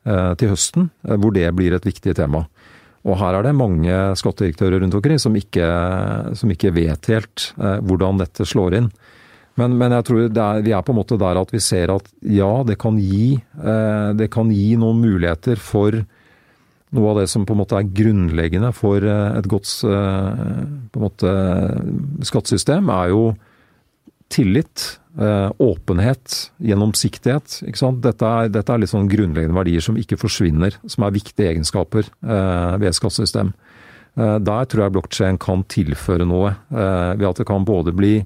[0.06, 2.44] til høsten, hvor det blir et viktig tema.
[3.06, 5.66] Og her er det mange skattedirektører rundt omkring som ikke,
[6.38, 8.88] som ikke vet helt hvordan dette slår inn.
[9.56, 12.10] Men, men jeg tror er, vi er på en måte der at vi ser at
[12.28, 13.38] ja, det kan, gi,
[14.18, 15.96] det kan gi noen muligheter for
[16.96, 21.32] noe av det som på en måte er grunnleggende for et godt en måte,
[22.28, 23.24] skattesystem, er jo
[24.32, 27.62] tillit Eh, åpenhet, gjennomsiktighet.
[28.04, 32.04] Dette er, dette er, litt sånn grunnleggende verdier som ikke forsvinner, som er viktige egenskaper
[32.04, 33.54] eh, ved et skattesystem.
[34.20, 38.18] Eh, der tror jeg blokkjede kan tilføre noe, ved at det kan både bli,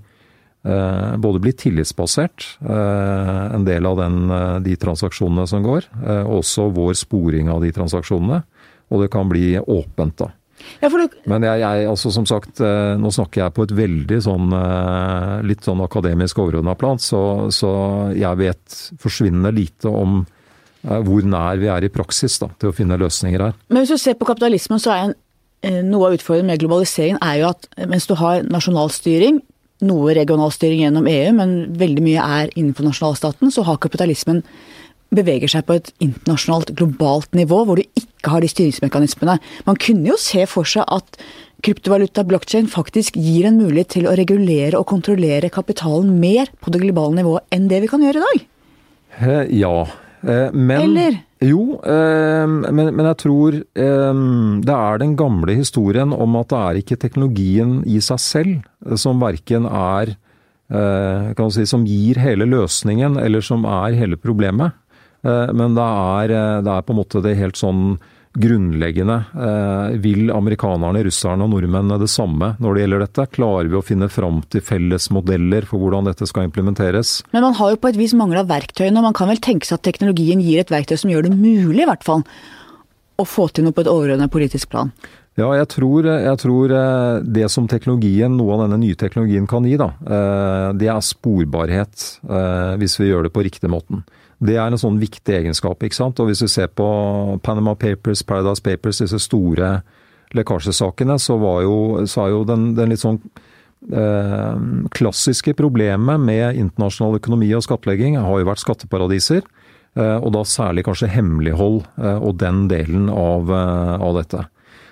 [0.62, 4.18] både bli tillitsbasert, en del av den,
[4.61, 5.87] de transaksjonene som går,
[6.29, 8.42] også vår sporing av de transaksjonene.
[8.90, 10.29] Og det kan bli åpent, da.
[10.81, 11.16] Ja, du...
[11.29, 15.38] Men jeg, jeg, altså som sagt, eh, nå snakker jeg på et veldig sånn eh,
[15.49, 17.23] litt sånn akademisk overordna plan, så,
[17.55, 17.73] så,
[18.16, 22.77] jeg vet forsvinnende lite om eh, hvor nær vi er i praksis da, til å
[22.77, 23.57] finne løsninger her.
[23.73, 25.16] Men hvis du ser på kapitalismen, så er en,
[25.90, 29.42] noe av utfordringen med globaliseringen er jo at mens du har nasjonalstyring,
[29.85, 34.43] noe regionalstyring gjennom EU, men veldig mye er innenfor nasjonalstaten, så har kapitalismen
[35.14, 39.38] beveger seg på et internasjonalt, globalt nivå, hvor du ikke har de styringsmekanismene.
[39.66, 41.19] Man kunne jo se for seg at
[41.66, 46.83] kryptovaluta, blockchain, faktisk gir en mulighet til å regulere og kontrollere kapitalen mer på det
[46.85, 48.47] globale nivået enn det vi kan gjøre i dag?
[49.21, 49.75] Eh, ja.
[50.23, 51.19] Eh, men Eller?
[51.40, 56.81] Jo, eh, men, men, jeg tror det er den gamle historien om at det er
[56.83, 60.16] ikke teknologien i seg selv som verken er
[60.70, 64.76] kan si, som gir hele løsningen, eller som er hele problemet.
[65.26, 67.98] Eh, men det er, eh, det er, på en måte det helt sånn
[68.35, 69.25] grunnleggende.
[69.35, 73.27] Eh, vil amerikanerne, russerne og nordmennene det samme når det gjelder dette?
[73.35, 77.21] Klarer vi å finne fram til felles modeller for hvordan dette skal implementeres?
[77.35, 79.81] Men man har jo på et vis mangla verktøyene, og man kan vel tenke seg
[79.81, 82.23] at teknologien gir et verktøy som gjør det mulig, i hvert fall,
[83.21, 84.95] å få til noe på et overordnet politisk plan?
[85.38, 86.73] Ja, jeg tror, jeg tror,
[87.25, 89.93] det som teknologien, noe av denne nye teknologien kan gi, da,
[90.77, 92.03] det er sporbarhet.
[92.81, 94.03] Hvis vi gjør det på riktig måten.
[94.40, 95.83] Det er en sånn viktig egenskap.
[95.85, 96.20] ikke sant?
[96.20, 96.88] Og Hvis vi ser på
[97.44, 99.81] Panama Papers, Paradise Papers, disse store
[100.37, 103.18] lekkasjesakene, så var jo, så er jo den, den litt sånn
[103.92, 104.61] eh,
[104.96, 109.42] klassiske problemet med internasjonal økonomi og skattlegging har jo vært skatteparadiser.
[109.98, 114.46] Eh, og da særlig kanskje hemmelighold eh, og den delen av, eh, av dette.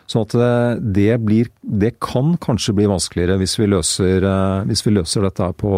[0.08, 4.84] Sånn at eh, det, blir, det kan kanskje bli vanskeligere hvis vi løser, eh, hvis
[4.86, 5.72] vi løser dette på,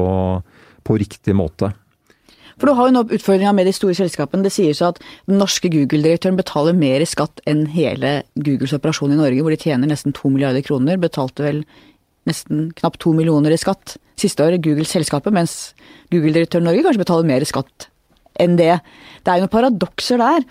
[0.87, 1.73] på riktig måte.
[2.61, 4.45] For du har jo nå utfordringa med de store selskapene.
[4.45, 9.19] Det sies at den norske Google-direktøren betaler mer i skatt enn hele Googles operasjon i
[9.19, 11.01] Norge, hvor de tjener nesten to milliarder kroner.
[11.01, 11.63] Betalte vel
[12.29, 15.73] nesten knapt to millioner i skatt siste år, Google-selskapet, mens
[16.13, 17.89] Google-direktøren Norge kanskje betaler mer i skatt
[18.41, 18.75] enn det.
[19.25, 20.45] Det er jo noen paradokser der.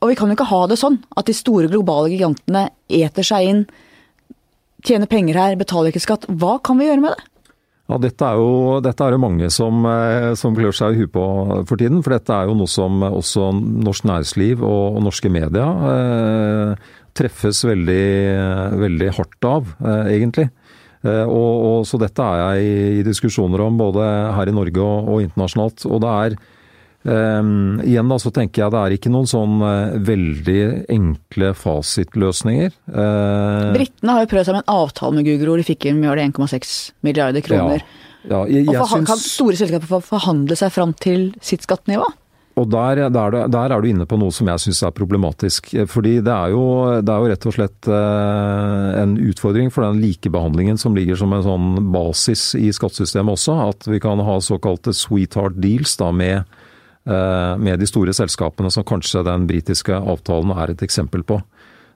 [0.00, 3.48] Og vi kan jo ikke ha det sånn at de store globale gigantene eter seg
[3.48, 3.64] inn,
[4.84, 6.28] tjener penger her, betaler ikke skatt.
[6.28, 7.29] Hva kan vi gjøre med det?
[7.90, 11.10] Ja, Dette er jo, dette er jo mange som, eh, som klør seg i huet
[11.10, 11.24] på
[11.66, 12.04] for tiden.
[12.06, 17.64] For dette er jo noe som også norsk næringsliv og, og norske media eh, treffes
[17.66, 18.04] veldig,
[18.78, 20.46] veldig, hardt av, eh, egentlig.
[21.02, 24.84] Eh, og, og, så dette er jeg i, i, diskusjoner om både her i Norge
[24.84, 25.86] og, og internasjonalt.
[25.90, 26.38] Og det er
[27.00, 30.60] Um, igjen da, så tenker jeg det er ikke noen sånn uh, veldig
[30.92, 32.74] enkle fasitløsninger.
[32.92, 36.04] Uh, Britene har jo prøvd seg med en avtale med Google hvor de fikk inn
[36.04, 36.74] 1,6
[37.06, 37.80] milliarder kroner.
[38.28, 39.08] Ja, ja, jeg, jeg og syns...
[39.08, 42.04] Kan store selskaper forhandle seg fram til sitt skattenivå?
[42.60, 45.70] Og der, der, der, er du inne på noe som jeg syns er problematisk.
[45.88, 46.64] Fordi det er, jo,
[47.00, 51.46] det er jo rett og slett en utfordring for den likebehandlingen som ligger som en
[51.46, 53.56] sånn basis i skattesystemet også.
[53.70, 56.59] At vi kan ha såkalte sweetheart deals da med Eh,
[57.04, 61.38] med de store selskapene, som kanskje den britiske avtalen er et eksempel på.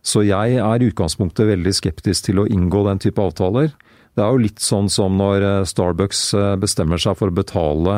[0.04, 3.70] Så jeg er i utgangspunktet veldig skeptisk til å inngå den type avtaler.
[4.14, 7.96] Det er jo litt sånn som når eh, Starbucks eh, bestemmer seg for å betale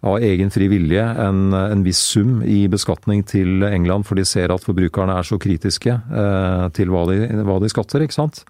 [0.00, 4.48] av egen fri vilje en, en, viss sum i beskatning til England, for de ser
[4.54, 5.96] at forbrukerne er så kritiske
[6.72, 8.06] til hva de, hva de skatter.
[8.06, 8.40] ikke sant?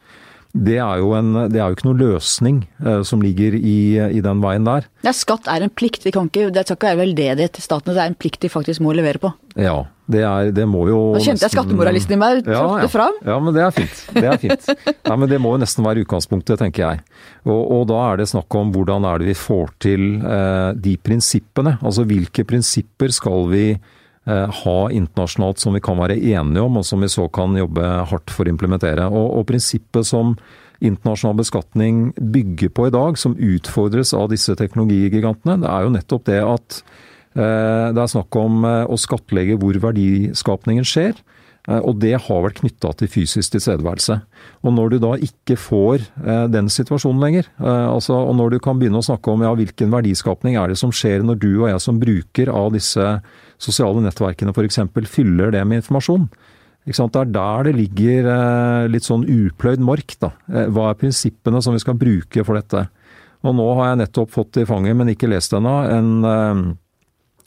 [0.50, 3.78] Det er, jo en, det er jo ikke noen løsning eh, som ligger i,
[4.10, 4.88] i, den veien der.
[5.06, 6.02] Ja, Skatt er en plikt.
[6.06, 7.94] Vi kan ikke, det skal ikke være veldedighet til staten.
[7.94, 9.30] Det er en plikt de faktisk må levere på.
[9.54, 9.76] Ja,
[10.10, 12.90] det, er, det må jo Nå kjente jeg skattemoralisten i meg ja, ja.
[12.90, 13.20] fram.
[13.26, 14.02] Ja, men det er fint.
[14.16, 14.66] Det er fint.
[15.06, 17.06] Nei, men det må jo nesten være utgangspunktet, tenker jeg.
[17.46, 20.98] Og, og da er det snakk om hvordan er det vi får til eh, de
[20.98, 21.78] prinsippene.
[21.78, 23.96] Altså hvilke prinsipper skal vi Eh,
[24.28, 28.30] ha internasjonalt som vi kan være enige om, og som vi så kan jobbe hardt
[28.30, 29.06] for å implementere.
[29.08, 30.34] Og, og prinsippet som
[30.80, 36.28] internasjonal beskatning bygger på i dag, som utfordres av disse teknologigigantene, det er jo nettopp
[36.28, 36.78] det at
[37.36, 41.20] eh, det er snakk om eh, å skattlegge hvor verdiskapningen skjer.
[41.68, 44.20] Eh, og det har vært knytta til fysisk tilstedeværelse.
[44.64, 48.58] Og når du da ikke får eh, den situasjonen lenger, eh, altså, og når du
[48.64, 51.68] kan begynne å snakke om ja, hvilken verdiskapning er det som skjer når du og
[51.68, 53.12] jeg som bruker av disse
[53.60, 54.80] sosiale nettverkene f.eks.
[55.10, 56.28] fyller det med informasjon.
[56.88, 58.28] Det er der det ligger
[58.88, 60.16] litt sånn upløyd mark.
[60.22, 60.32] Da.
[60.48, 62.86] Hva er prinsippene som vi skal bruke for dette?
[63.44, 66.10] Og nå har jeg nettopp fått i fanget, men ikke lest ennå, en,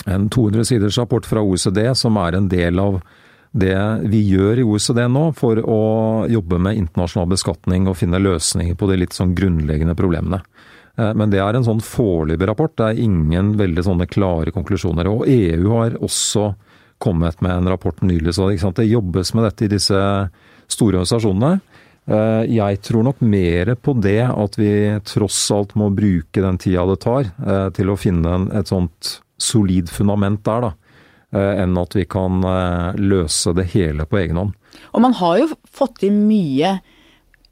[0.05, 3.01] en 200 siders rapport fra OECD som er en del av
[3.53, 3.77] det
[4.09, 5.81] vi gjør i OECD nå for å
[6.31, 10.41] jobbe med internasjonal beskatning og finne løsninger på de litt sånn grunnleggende problemene.
[10.97, 12.73] Eh, men det er en sånn foreløpig rapport.
[12.77, 15.09] Det er ingen veldig sånne klare konklusjoner.
[15.09, 16.51] Og EU har også
[17.03, 18.35] kommet med en rapport nylig.
[18.35, 20.03] Så det jobbes med dette i disse
[20.71, 21.57] store organisasjonene.
[22.05, 24.71] Eh, jeg tror nok mer på det at vi
[25.07, 29.91] tross alt må bruke den tida det tar eh, til å finne et sånt solid
[29.91, 30.73] fundament der, da.
[31.33, 32.43] Enn at vi kan
[32.93, 34.51] løse det hele på egen hånd.
[34.93, 36.75] Og man har jo fått til mye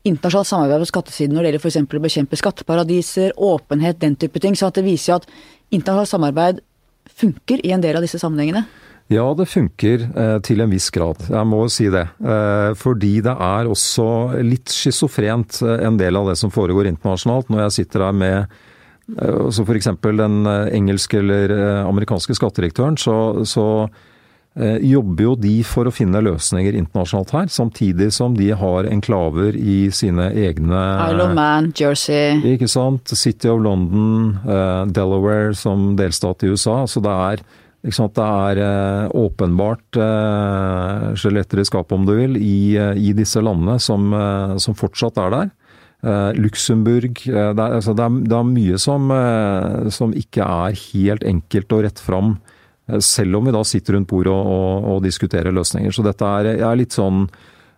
[0.07, 1.79] internasjonalt samarbeid på skattesiden når det gjelder f.eks.
[1.81, 4.57] å bekjempe skatteparadiser, åpenhet, den type ting.
[4.57, 5.27] Så at det viser jo at
[5.71, 6.63] internasjonalt samarbeid
[7.21, 8.65] funker i en del av disse sammenhengene.
[9.11, 11.19] Ja, det funker eh, til en viss grad.
[11.27, 12.05] Jeg må si det.
[12.23, 14.07] Eh, fordi det er også
[14.47, 17.51] litt schizofrent eh, en del av det som foregår internasjonalt.
[17.51, 18.61] Når jeg sitter her med
[19.17, 19.89] Eh, F.eks.
[20.01, 23.65] den eh, engelske eller eh, amerikanske skattedirektøren, så, så
[24.59, 29.85] jobber jo de for å finne løsninger internasjonalt her, samtidig som de har enklaver i
[29.95, 33.13] sine egne Isle of Man, Jersey Ikke sant.
[33.15, 34.35] City of London,
[34.91, 36.81] Delaware som delstat i USA.
[36.83, 37.45] Så det er,
[37.95, 40.01] sant, det er åpenbart
[41.15, 44.11] skjeletter i skapet, om du vil, i, i disse landene som,
[44.59, 45.57] som fortsatt er der.
[46.35, 49.11] Luxembourg det, er, altså, det, er, det, er, mye som,
[49.93, 52.39] som, ikke er helt enkelt og rett fram,
[52.99, 55.93] selv om vi da sitter rundt bordet og, og, og, diskuterer løsninger.
[55.95, 57.27] Så dette er, er litt sånn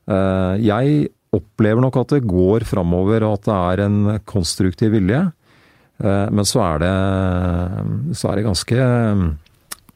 [0.03, 5.21] Jeg opplever nok at det går framover, og at det er en konstruktiv vilje.
[6.03, 6.95] men så er det,
[8.19, 8.87] så er det ganske,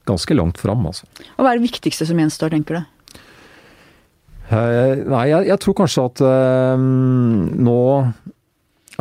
[0.07, 1.03] ganske langt fram, altså.
[1.35, 2.85] Og hva er det viktigste som gjenstår, tenker du?
[4.47, 6.83] Eh, nei, jeg, jeg, tror kanskje at øh,
[7.67, 7.79] nå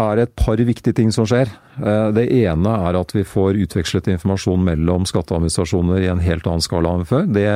[0.01, 1.51] er et par viktige ting som skjer.
[1.81, 6.65] Uh, det ene er at vi får utvekslet informasjon mellom skatteadministrasjoner i en helt annen
[6.65, 7.29] skala enn før.
[7.29, 7.47] Det,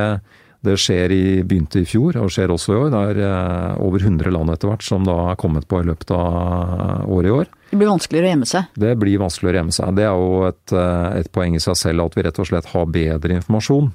[0.61, 2.91] Det skjer i, begynte i fjor og skjer også i år.
[2.93, 6.12] Det er eh, over 100 land etter hvert som da er kommet på i løpet
[6.12, 7.49] av året i år.
[7.70, 8.68] Det blir vanskeligere å gjemme seg?
[8.84, 9.95] Det blir vanskeligere å gjemme seg.
[9.97, 12.68] Det er jo et, eh, et, poeng i seg selv at vi rett og slett
[12.74, 13.88] har bedre informasjon.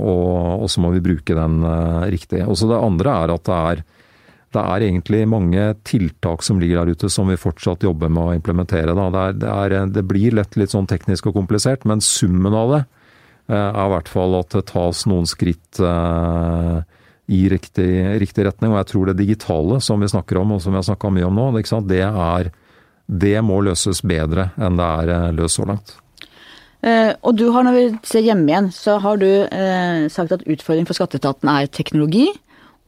[0.00, 0.30] Og,
[0.62, 1.60] og, så må vi bruke den
[2.08, 2.40] riktig.
[2.48, 3.84] Også Det andre er at det er,
[4.54, 8.32] det er egentlig mange tiltak som ligger der ute som vi fortsatt jobber med å
[8.34, 8.96] implementere.
[8.96, 12.74] Det, er, det, er, det blir lett litt sånn teknisk og komplisert, men summen av
[12.74, 12.80] det
[13.50, 16.76] Eh, er i hvert fall at det tas noen skritt eh,
[17.34, 17.90] i riktig,
[18.22, 18.74] riktig, retning.
[18.74, 21.26] Og jeg tror det digitale som vi snakker om, og som vi har snakka mye
[21.26, 21.48] om nå,
[21.88, 22.52] det, er,
[23.06, 25.96] det må løses bedre enn det er eh, løst så langt.
[26.86, 30.46] Eh, og du har, når vi ser hjemme igjen, så har du eh, sagt at
[30.46, 32.30] utfordringen for skatteetaten er teknologi,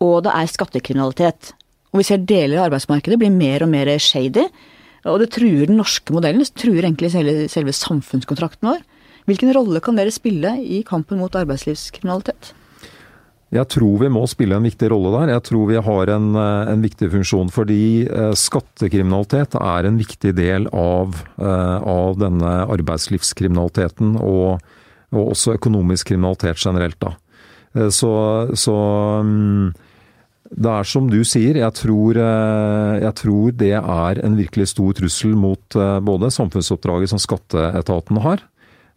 [0.02, 1.52] og det er skattekriminalitet.
[1.92, 4.46] Og vi ser deler av arbeidsmarkedet blir mer og mer shady.
[5.08, 8.82] Og det truer den norske modellen, det truer egentlig selve, selve samfunnskontrakten vår.
[9.28, 12.52] Hvilken rolle kan dere spille i kampen mot arbeidslivskriminalitet?
[13.52, 15.34] Jeg tror vi må spille en viktig rolle der.
[15.34, 17.50] Jeg tror vi har en, eh, en viktig funksjon.
[17.52, 24.16] Fordi eh, skattekriminalitet er en viktig del av, eh, av denne arbeidslivskriminaliteten.
[24.16, 24.62] Og,
[25.12, 26.96] og, også økonomisk kriminalitet generelt.
[27.04, 27.12] Da.
[27.92, 28.08] Så,
[28.56, 28.74] så
[29.24, 29.72] mm,
[30.52, 32.18] det er som du sier, jeg tror,
[33.00, 38.42] jeg tror, det er en virkelig stor trussel mot både samfunnsoppdraget som skatteetaten har,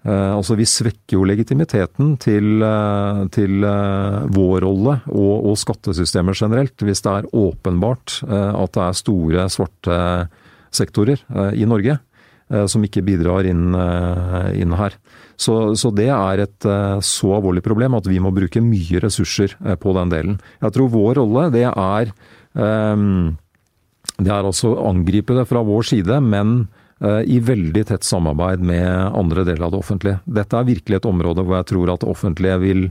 [0.06, 6.38] Eh, altså Vi svekker jo legitimiteten til, eh, til eh, vår rolle og, og, skattesystemet
[6.38, 9.98] generelt, hvis det er åpenbart at det er store svarte
[10.76, 11.22] sektorer
[11.56, 11.96] i Norge
[12.46, 13.74] som ikke bidrar inn,
[14.54, 14.94] inn her.
[15.34, 16.68] Så, så, det er et
[17.02, 20.36] så alvorlig problem at vi må bruke mye ressurser på den delen.
[20.62, 22.12] Jeg tror vår rolle det er,
[22.54, 26.68] det er altså å angripe det fra vår side, men
[27.04, 30.20] Eh, i veldig tett samarbeid med andre deler av det offentlige.
[30.24, 32.86] Dette er virkelig et område hvor jeg tror at det offentlige vil,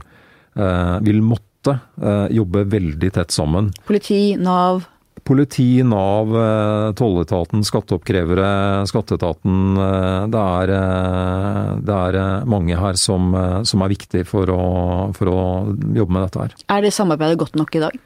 [0.53, 3.71] eh, vil måtte eh, jobbe veldig tett sammen.
[3.87, 4.85] Politi, Nav?
[5.23, 6.33] Politi, Nav,
[6.99, 8.49] tolletaten, skatteoppkrevere,
[8.89, 9.77] skatteetaten.
[10.29, 10.73] Det er,
[11.87, 12.17] det er
[12.51, 13.31] mange her som,
[13.65, 14.65] som er viktig for å,
[15.17, 15.39] for å
[15.95, 16.59] jobbe med dette her.
[16.75, 17.97] Er det samarbeidet godt nok i dag?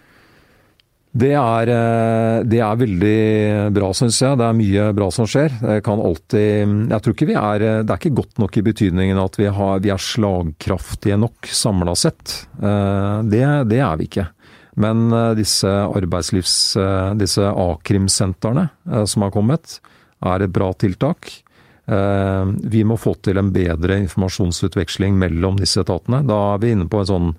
[1.09, 4.37] Det er, eh, det er, veldig bra, syns jeg.
[4.37, 5.55] Det er mye bra som skjer.
[5.57, 9.17] Jeg kan alltid Jeg tror ikke vi er Det er ikke godt nok i betydningen
[9.17, 12.45] at vi, har, vi er slagkraftige nok samla sett.
[12.61, 13.41] Eh, det,
[13.71, 14.27] det, er vi ikke.
[14.79, 16.55] Men eh, disse arbeidslivs...
[17.19, 18.69] Disse a-krimsentrene
[19.09, 19.79] som har kommet,
[20.25, 21.29] er et bra tiltak.
[21.89, 26.21] Vi må få til en bedre informasjonsutveksling mellom disse etatene.
[26.27, 27.31] Da er vi inne på en sånn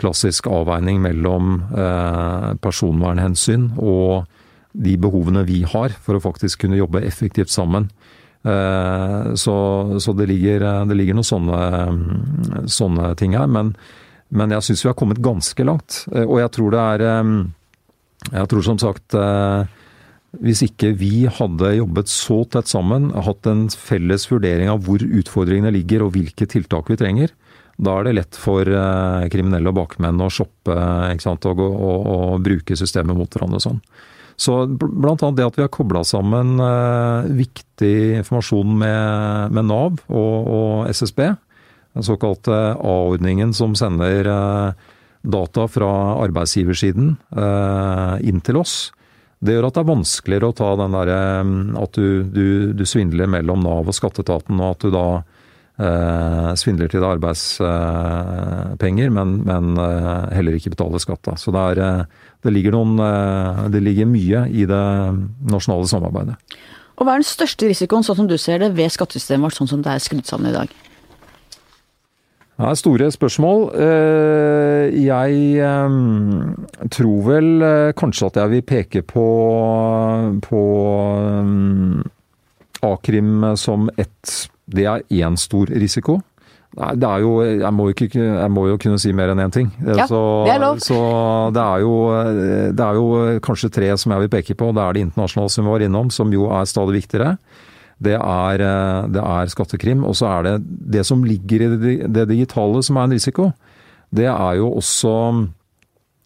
[0.00, 4.26] klassisk avveining mellom eh, personvernhensyn og
[4.74, 7.88] de behovene vi har for å faktisk kunne jobbe effektivt sammen.
[8.42, 9.56] Eh, så,
[10.02, 13.46] så det, ligger, det, ligger, noen sånne, sånne ting her.
[13.50, 13.74] Men,
[14.34, 16.02] men jeg syns vi har kommet ganske langt.
[16.12, 17.06] Eh, og jeg tror det er
[18.32, 19.14] Jeg tror som sagt
[20.42, 25.70] hvis ikke vi hadde jobbet så tett sammen, hatt en felles vurdering av hvor utfordringene
[25.74, 27.34] ligger og hvilke tiltak vi trenger,
[27.76, 32.42] da er det lett for eh, kriminelle og bakmenn å shoppe og, og, og, og,
[32.44, 33.80] bruke systemet mot hverandre sånn.
[34.38, 35.14] Så bl.a.
[35.34, 41.26] det at vi har kobla sammen eh, viktig informasjon med, med Nav og, og, SSB,
[41.94, 44.72] den såkalte A-ordningen som sender eh,
[45.24, 45.90] data fra
[46.24, 48.92] arbeidsgiversiden eh, inn til oss,
[49.44, 52.84] det gjør at det er vanskeligere å ta den derre eh, at du, du, du
[52.88, 55.06] svindler mellom Nav og skatteetaten, og at du da
[55.86, 59.64] eh, svindler til deg arbeidspenger, men, men
[60.34, 61.30] heller ikke betaler skatt.
[61.40, 61.76] Så det, er,
[62.42, 62.98] det, ligger noen,
[63.72, 64.86] det ligger mye i det
[65.50, 66.36] nasjonale samarbeidet.
[66.94, 69.70] Og Hva er den største risikoen sånn som du ser det, ved skattesystemet vårt sånn
[69.72, 70.68] som det er skrudd sammen i dag?
[72.54, 73.64] Er store spørsmål.
[74.94, 75.70] Jeg
[76.94, 77.64] tror vel
[77.98, 79.26] kanskje at jeg vil peke på,
[80.44, 80.60] på
[82.86, 86.20] A-krim som ett det er én stor risiko.
[86.74, 89.52] Nei, det er jo jeg må, ikke, jeg må, jo kunne si mer enn én
[89.54, 89.68] ting.
[89.84, 90.80] Ja, så, det er lov.
[90.82, 90.96] Så
[91.54, 91.92] det er, jo,
[92.74, 94.72] det er jo kanskje tre som jeg vil peke på.
[94.74, 97.36] Det er det internasjonale som vi var innom, som jo er stadig viktigere.
[98.02, 98.64] Det er,
[99.12, 100.04] det er skattekrim.
[100.06, 100.54] Og så er det
[100.96, 103.52] det som ligger i det digitale som er en risiko.
[104.14, 105.14] Det er jo også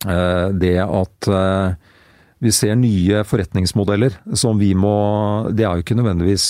[0.07, 1.77] eh, det at eh,
[2.39, 6.45] vi ser nye forretningsmodeller som vi må Det er jo ikke nødvendigvis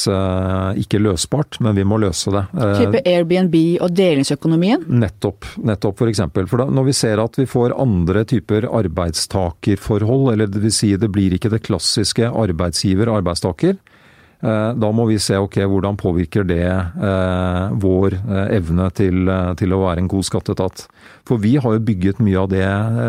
[0.83, 2.43] ikke løsbart, men vi må løse det.
[2.77, 4.85] Type Airbnb og delingsøkonomien?
[4.85, 6.45] Nettopp, nettopp for eksempel.
[6.51, 10.93] For da, når vi ser at vi får andre typer arbeidstakerforhold, eller det vil si
[11.01, 13.98] det blir ikke det klassiske arbeidsgiver-arbeidstaker, Eh,
[14.41, 19.27] da må vi se ok, hvordan påvirker det eh, vår eh, evne til,
[19.59, 20.87] til, å være en god skatteetat.
[21.27, 22.69] For vi har jo bygget mye av det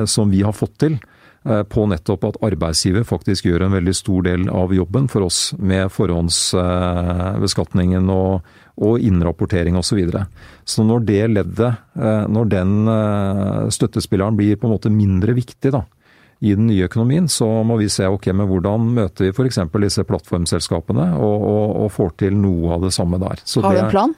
[0.09, 0.95] som vi har fått til
[1.39, 5.88] på nettopp at arbeidsgiver faktisk gjør en veldig stor del av jobben for oss med
[5.95, 8.43] forhåndsbeskatningen og,
[8.75, 9.88] og innrapportering osv.
[9.88, 10.27] Så, videre.
[10.67, 12.91] så når det leddet, når den
[13.71, 15.88] støttespilleren blir på en måte mindre viktig, da,
[16.39, 19.59] i den nye økonomien, så må vi se ok, men hvordan møter vi f.eks.
[19.83, 23.41] disse plattformselskapene og, og, og, får til noe av det samme der.
[23.43, 24.15] Så har du en plan?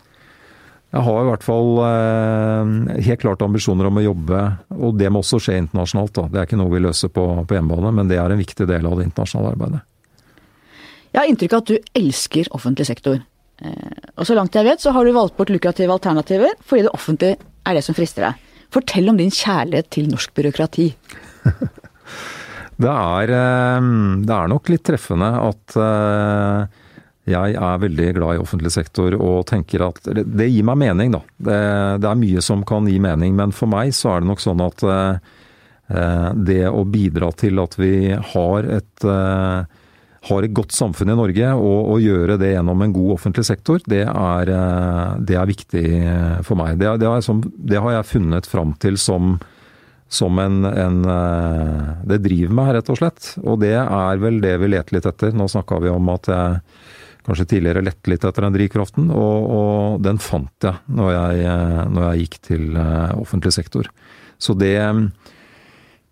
[0.91, 4.41] Jeg har i hvert fall eh, helt klart ambisjoner om å jobbe,
[4.76, 6.13] og det må også skje internasjonalt.
[6.17, 6.26] Da.
[6.28, 8.89] Det er ikke noe vi løser på, på hjemmebane, men det er en viktig del
[8.89, 9.82] av det internasjonale arbeidet.
[11.11, 13.22] Jeg har inntrykk av at du elsker offentlig sektor.
[13.63, 16.93] Eh, og så langt jeg vet, så har du valgt bort lukrative alternativer fordi det
[16.93, 18.49] offentlige er det som frister deg.
[18.72, 20.91] Fortell om din kjærlighet til norsk byråkrati.
[22.82, 23.89] Det er, eh,
[24.26, 26.80] det er, nok litt treffende at eh,
[27.32, 31.22] jeg er veldig glad i offentlig sektor og tenker at Det gir meg mening, da.
[31.38, 34.64] Det, er mye som kan gi mening, men for meg så er det nok sånn
[34.66, 35.20] at eh,
[36.47, 41.80] det å bidra til at vi har et, har et godt samfunn i Norge, og,
[41.91, 44.51] og, gjøre det gjennom en god offentlig sektor, det er,
[45.20, 45.84] det er viktig
[46.47, 46.80] for meg.
[46.80, 49.36] Det, det, har, det har jeg funnet fram til som
[50.12, 53.36] som en, en, eh, Det driver meg, rett og slett.
[53.45, 55.32] Og det er vel det vi leter litt etter.
[55.32, 56.57] Nå snakka vi om at jeg
[57.26, 61.84] kanskje tidligere lette litt etter den drivkraften, og, og den fant jeg når, jeg eh,
[61.93, 63.88] når, jeg gikk til eh, offentlig sektor.
[64.41, 64.74] Så det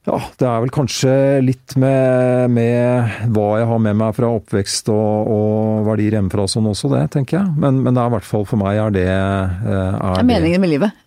[0.08, 1.12] ja, det er vel kanskje
[1.44, 6.70] litt med, med hva jeg har med meg fra oppvekst og, og verdier hjemmefra sånn
[6.72, 7.52] også, det, tenker jeg.
[7.60, 10.64] Men, men det er i hvert fall for meg er det er Det er meningen
[10.64, 11.06] med livet?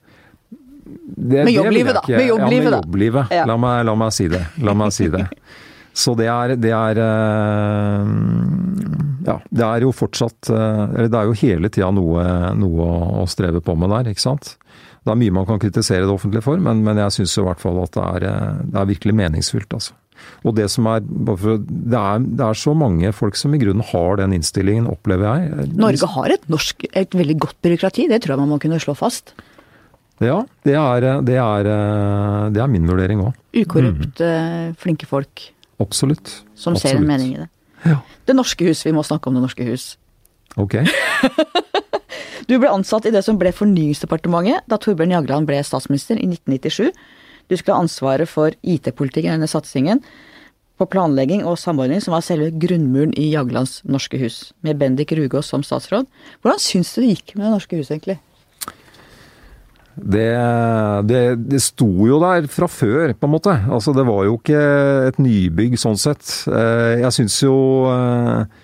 [1.02, 2.02] Det, med jobblivet, da.
[2.08, 3.34] Med jobblivet, ja, med jobblivet.
[3.34, 3.44] Ja.
[3.50, 4.42] La, meg, la, meg, si det.
[4.62, 5.26] La meg si det.
[5.92, 8.12] Så det er, det er eh,
[9.26, 12.24] Ja, det er jo fortsatt eh, Eller det er jo hele tida noe,
[12.56, 12.86] noe,
[13.20, 14.54] å streve på med der, ikke sant.
[15.02, 17.60] Det er mye man kan kritisere det offentlige for, men, men jeg syns i hvert
[17.60, 19.98] fall at det er, eh, det er virkelig meningsfylt, altså.
[20.46, 24.20] Og det som er, det er, det er så mange folk som i grunnen har
[24.20, 25.70] den innstillingen, opplever jeg.
[25.74, 28.94] Norge har et, norsk, et veldig godt byråkrati, det tror jeg man må kunne slå
[28.98, 29.34] fast.
[30.22, 31.68] Ja, det er, det er,
[32.54, 33.34] det er min vurdering òg.
[33.62, 34.76] Ukorrupt, mm.
[34.80, 35.48] flinke folk.
[35.82, 36.38] Absolutt.
[36.54, 36.82] Som Absolutt.
[36.84, 37.48] ser en mening i det.
[37.88, 37.98] Ja.
[38.28, 39.96] Det norske hus, vi må snakke om Det norske hus.
[40.60, 40.78] Ok.
[42.48, 46.92] du ble ansatt i det som ble Fornyingsdepartementet da Torbjørn Jagland ble statsminister i 1997.
[47.50, 50.02] Du skulle ha ansvaret for IT-politikken under satsingen
[50.80, 55.50] på planlegging og samordning, som var selve grunnmuren i Jaglands norske hus, med Bendik Rugås
[55.52, 56.08] som statsråd.
[56.42, 58.18] Hvordan syns du det gikk med Det norske hus, egentlig?
[59.96, 60.32] Det,
[61.04, 63.54] det, det, sto jo der fra før, på en måte.
[63.68, 64.64] Altså, det var jo ikke
[65.10, 66.24] et nybygg sånn sett.
[66.48, 67.56] Eh, jeg syns jo
[67.92, 68.60] eh,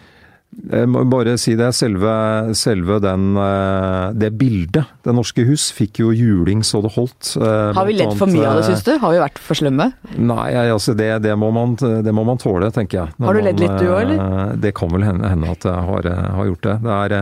[0.73, 1.69] Jeg må bare si det.
[1.77, 2.15] Selve,
[2.57, 7.35] selve den, eh, det bildet, Det norske hus, fikk jo juling så det holdt.
[7.37, 8.95] Har vi ledd for mye av det, syns du?
[9.03, 9.91] Har vi vært for slemme?
[10.17, 13.19] Nei, altså det, det, må, man, det må man tåle, tenker jeg.
[13.21, 14.57] Har du ledd litt du òg, eller?
[14.65, 16.11] Det kan vel hende, hende at jeg har,
[16.41, 16.81] har gjort det.
[16.89, 17.17] Det er,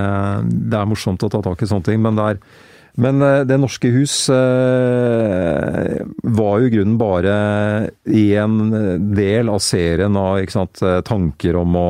[0.46, 2.42] det er morsomt å ta tak i sånne ting, men det er
[2.97, 7.36] men eh, Det norske hus eh, var jo i grunnen bare
[8.09, 8.59] én
[9.14, 11.88] del av serien av sant, eh, tanker om å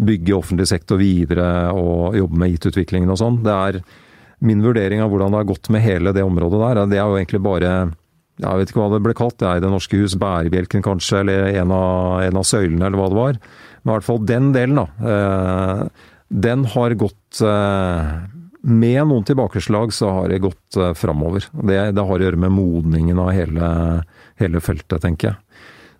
[0.00, 3.42] bygge offentlig sektor videre og jobbe med IT-utviklingen og sånn.
[3.44, 3.80] Det er
[4.48, 6.80] min vurdering av hvordan det har gått med hele det området der.
[6.88, 7.72] Det er jo egentlig bare
[8.40, 11.18] jeg vet ikke hva det ble kalt, det er i Det norske hus, bærebjelken kanskje,
[11.20, 13.40] eller en av, en av, søylene, eller hva det var.
[13.82, 15.90] Men i hvert fall den delen, da.
[16.32, 17.42] Den har gått
[18.62, 21.46] med noen tilbakeslag så har det gått uh, framover.
[21.52, 23.68] Det, det, har å gjøre med modningen av hele,
[24.40, 25.40] hele feltet, tenker jeg.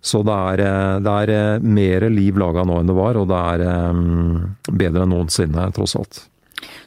[0.01, 3.27] Så det er, eh, det er eh, mer liv laga nå enn det var, og
[3.29, 3.59] det er
[4.65, 6.23] bedre enn noensinne, tross alt.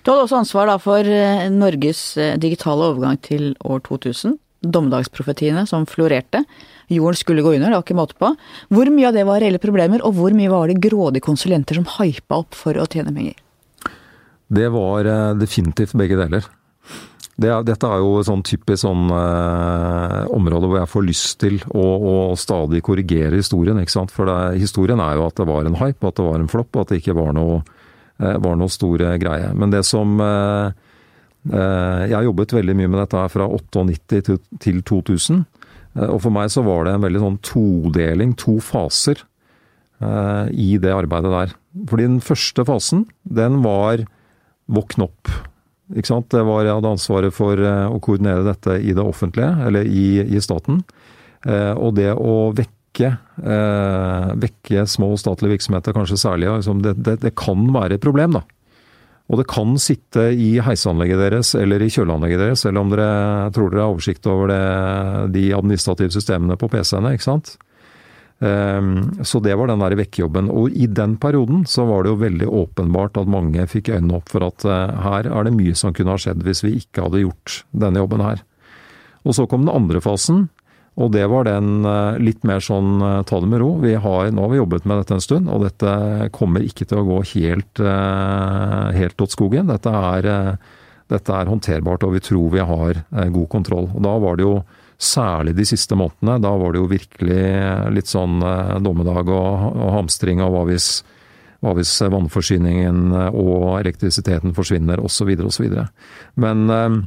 [0.02, 1.06] Du hadde også ansvar da, for
[1.54, 2.00] Norges
[2.42, 4.34] digitale overgang til år 2000.
[4.66, 6.42] Dommedagsprofetiene som florerte.
[6.90, 8.32] Jorden skulle gå under, det var ikke måte på.
[8.74, 11.86] Hvor mye av det var reelle problemer, og hvor mye var det grådige konsulenter som
[12.00, 13.38] hypa opp for å tjene penger?
[14.48, 16.46] Det var eh, definitivt begge deler.
[17.34, 21.82] Det, dette er jo sånn typisk sånn eh, område hvor jeg får lyst til å,
[21.82, 23.80] å stadig korrigere historien.
[24.12, 26.78] For det, historien er jo at det var en hype, at det var en flopp,
[26.78, 27.58] at det ikke var noe,
[28.22, 29.50] eh, var noe store greie.
[29.58, 30.70] Men det som eh,
[31.44, 35.44] eh Jeg har jobbet veldig mye med dette fra 98 til, til 2000.
[35.98, 39.26] Eh, og for meg så var det en veldig sånn todeling, to faser,
[40.04, 41.52] i det arbeidet der.
[41.88, 44.02] Fordi den første fasen, den var
[44.70, 45.32] våkne opp.
[45.92, 46.30] Ikke sant?
[46.32, 50.06] Det var, jeg hadde ansvaret for eh, å koordinere dette i det offentlige, eller i,
[50.24, 50.80] i staten.
[51.44, 53.10] Eh, og det å vekke,
[53.44, 58.38] eh, vekke små statlige virksomheter, kanskje særlig, liksom det, det, det, kan være et problem,
[58.38, 58.44] da.
[59.32, 63.72] Og det kan sitte i heiseanlegget deres eller i kjøleanlegget deres, selv om dere tror
[63.72, 64.64] dere har oversikt over det,
[65.36, 67.14] de administrative systemene på PC-ene.
[67.16, 67.54] ikke sant?
[68.44, 70.50] Um, så det var den der vekkejobben.
[70.52, 74.28] Og i den perioden så var det jo veldig åpenbart at mange fikk øynene opp
[74.32, 77.22] for at uh, her er det mye som kunne ha skjedd hvis vi ikke hadde
[77.22, 78.44] gjort denne jobben her.
[79.24, 80.50] Og så kom den andre fasen,
[81.00, 83.70] og det var den uh, litt mer sånn uh, ta det med ro.
[83.80, 85.96] Vi har, nå har vi jobbet med dette en stund, og dette
[86.36, 87.84] kommer ikke til å gå helt,
[89.00, 89.72] helt åt skogen.
[89.72, 90.32] Dette er,
[91.08, 93.88] dette er håndterbart, og vi tror vi har god kontroll.
[93.94, 94.58] Og da var det jo
[95.04, 96.38] Særlig de siste månedene.
[96.40, 97.42] Da var det jo virkelig
[97.92, 100.88] litt sånn eh, dommedag og, og hamstring av hva hvis,
[101.64, 105.34] hva hvis vannforsyningen og elektrisiteten forsvinner osv.
[105.44, 105.68] osv.
[106.40, 107.02] Men eh,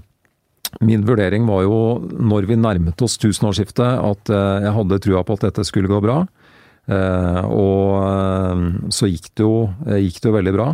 [0.84, 5.38] min vurdering var jo når vi nærmet oss tusenårsskiftet at eh, jeg hadde trua på
[5.38, 6.22] at dette skulle gå bra.
[6.88, 9.68] Eh, og eh, så gikk det, jo,
[10.04, 10.70] gikk det jo veldig bra.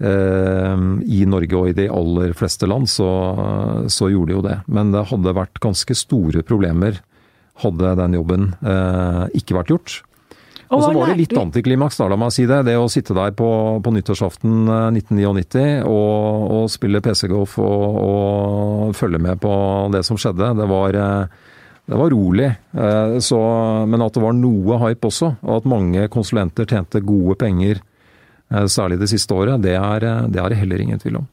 [0.00, 0.76] Eh,
[1.12, 3.08] I Norge og i de aller fleste land så,
[3.92, 4.58] så gjorde de jo det.
[4.72, 7.02] Men det hadde vært ganske store problemer
[7.60, 9.98] hadde den jobben eh, ikke vært gjort.
[10.70, 12.60] Og så var det litt antiklimaks, da, la meg si det.
[12.68, 13.48] Det å sitte der på,
[13.82, 19.52] på nyttårsaften 1999 eh, og, og spille PC-golf og, og, følge med på
[19.92, 20.96] det som skjedde, det var,
[21.90, 22.48] det var rolig.
[23.22, 23.40] Så,
[23.90, 27.82] men at det var noe hype også, og at mange konsulenter tjente gode penger
[28.50, 31.28] særlig det siste året, det er, eh, det er heller ingen tvil om.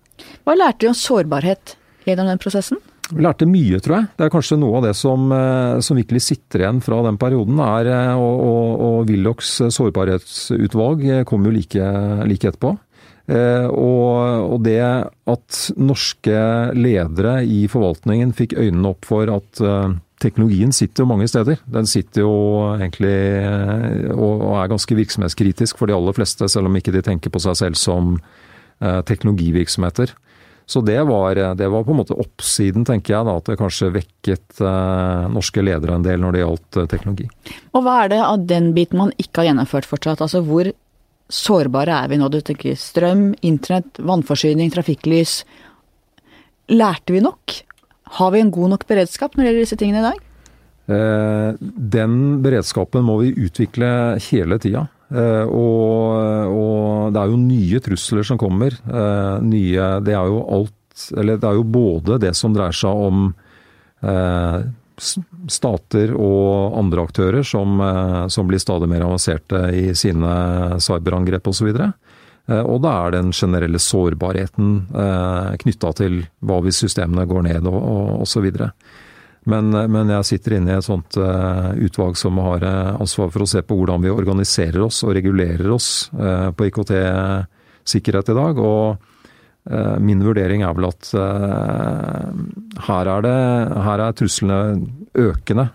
[0.45, 2.79] Hva lærte du om sårbarhet gjennom den prosessen?
[3.07, 4.07] Vi lærte mye, tror jeg.
[4.19, 7.59] Det er kanskje noe av det som, eh, som virkelig sitter igjen fra den perioden.
[7.63, 11.87] Er, og, og, og Willochs sårbarhetsutvalg kom jo like,
[12.27, 12.77] like etterpå.
[13.27, 16.43] Og, og, det at norske
[16.79, 19.59] ledere i forvaltningen fikk øynene opp for at
[20.23, 21.59] teknologien sitter jo mange steder.
[21.69, 22.33] Den sitter jo
[22.75, 27.33] egentlig eh, og er ganske virksomhetskritisk for de aller fleste, selv om ikke de tenker
[27.33, 30.15] på seg selv som eh, teknologivirksomheter.
[30.67, 33.93] Så det var, det var, på en måte oppsiden, tenker jeg, da, at det kanskje
[33.95, 37.27] vekket eh, norske ledere en del når det gjaldt eh, teknologi.
[37.71, 40.25] Og hva er det av den biten man ikke har gjennomført fortsatt?
[40.25, 40.67] Altså hvor
[41.31, 42.27] sårbare er vi nå?
[42.27, 45.37] Du tenker strøm, internett, vannforsyning, trafikklys.
[46.75, 47.61] Lærte vi nok?
[48.15, 50.23] Har vi en god nok beredskap når det gjelder disse tingene i dag?
[50.87, 53.89] Eh, den beredskapen må vi utvikle
[54.29, 54.85] hele tida.
[55.11, 58.75] Eh, og, og, det er jo nye trusler som kommer.
[58.75, 62.89] Eh, nye Det er jo alt Eller det er jo både det som dreier seg
[62.89, 63.31] om
[65.49, 67.77] stater og andre aktører som,
[68.33, 70.31] som blir stadig mer avanserte i sine
[70.81, 71.69] cyberangrep osv.
[71.69, 71.85] Og, så
[72.47, 78.21] og da er den generelle sårbarheten eh, knytta til hva hvis systemene går ned og,
[78.23, 78.47] osv.
[79.47, 83.49] Men, men jeg sitter inne i et sånt eh, utvalg som har ansvar for å
[83.51, 88.61] se på hvordan vi organiserer oss og regulerer oss på IKT-sikkerhet i dag.
[88.63, 91.09] Og min vurdering er vel at
[92.87, 93.39] her er, det,
[93.83, 94.59] her er truslene
[95.19, 95.65] økende.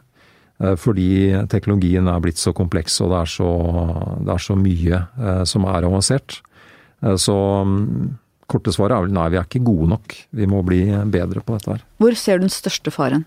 [0.80, 3.50] Fordi teknologien er blitt så kompleks og det er så,
[4.24, 5.02] det er så mye
[5.48, 6.38] som er avansert.
[7.02, 7.36] Eh, så
[7.66, 8.14] mm,
[8.50, 10.16] korte svaret er vel nei, vi er ikke gode nok.
[10.30, 11.86] Vi må bli bedre på dette her.
[12.02, 13.26] Hvor ser du den største faren?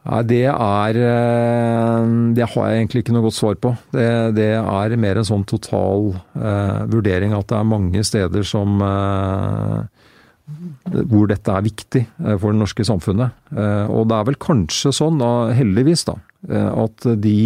[0.00, 3.74] Nei, det er eh, Det har jeg egentlig ikke noe godt svar på.
[3.92, 4.06] Det,
[4.38, 9.84] det er mer en sånn total uh, vurdering at det er mange steder som uh,
[10.88, 12.00] hvor dette er viktig
[12.40, 13.36] for det norske samfunnet.
[13.54, 15.20] Og det er vel kanskje sånn,
[15.54, 16.16] heldigvis, da,
[16.50, 17.36] at de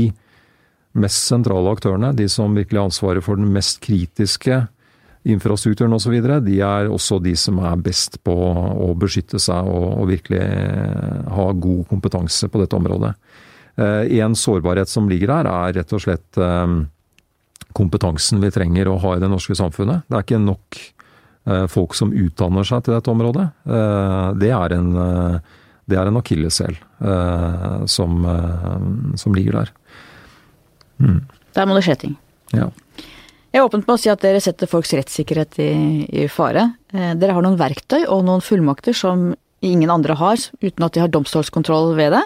[0.95, 4.63] mest sentrale aktørene, de som virkelig har ansvaret for den mest kritiske
[5.25, 6.15] infrastrukturen osv.,
[6.45, 10.43] de er også de som er best på å beskytte seg og, og virkelig
[11.35, 13.15] ha god kompetanse på dette området.
[13.77, 16.75] Eh, en sårbarhet som ligger her, er rett og slett eh,
[17.75, 20.07] kompetansen vi trenger å ha i det norske samfunnet.
[20.07, 23.49] Det er ikke nok eh, folk som utdanner seg til dette området.
[24.39, 24.91] Det er en,
[25.91, 26.77] det en akilleshæl
[27.91, 28.21] som,
[29.19, 29.73] som ligger der.
[30.99, 31.21] Mm.
[31.55, 32.17] Der må det skje ting.
[32.55, 32.71] Ja.
[33.55, 35.71] Jeg er åpent med å si at dere setter folks rettssikkerhet i,
[36.11, 36.73] i fare.
[36.91, 39.29] Eh, dere har noen verktøy og noen fullmakter som
[39.65, 42.25] ingen andre har, uten at de har domstolskontroll ved det.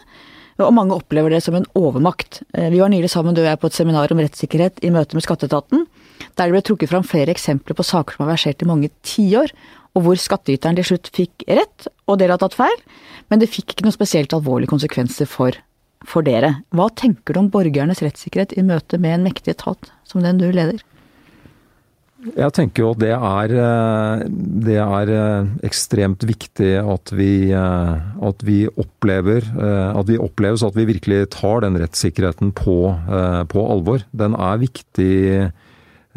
[0.64, 2.40] Og mange opplever det som en overmakt.
[2.56, 5.18] Eh, vi var nylig sammen du og jeg på et seminar om rettssikkerhet i møte
[5.18, 5.84] med skatteetaten,
[6.32, 9.52] der det ble trukket fram flere eksempler på saker som har versert i mange tiår,
[9.96, 12.80] og hvor skattyteren til slutt fikk rett, og dere har tatt feil,
[13.28, 15.56] men det fikk ikke noen spesielt alvorlige konsekvenser for
[16.08, 16.56] for dere.
[16.74, 20.48] Hva tenker du om borgernes rettssikkerhet i møte med en mektig etat som den du
[20.48, 20.80] leder?
[22.18, 24.22] Jeg tenker jo at det er, eh,
[24.66, 27.92] det er eh, ekstremt viktig at vi, eh,
[28.26, 32.76] at vi, opplever at vi oppleves at vi virkelig tar den rettssikkerheten på,
[33.52, 34.02] på alvor.
[34.10, 35.14] Den er viktig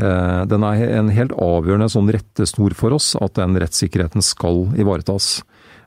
[0.01, 5.43] den er en helt avgjørende sånn rettesnor for oss, at den rettssikkerheten skal ivaretas.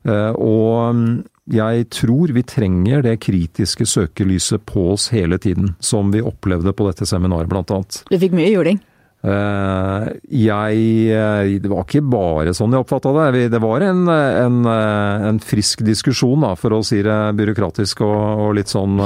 [0.06, 6.72] Og jeg tror vi trenger det kritiske søkelyset på oss hele tiden, som vi opplevde
[6.72, 8.00] på dette seminaret blant annet.
[8.08, 8.80] Du fikk mye juling?
[9.24, 13.46] Eh, jeg eh, Det var ikke bare sånn jeg oppfatta det.
[13.54, 18.18] Det var en, en, eh, en, frisk diskusjon, da, for å si det byråkratisk og,
[18.44, 19.00] og litt sånn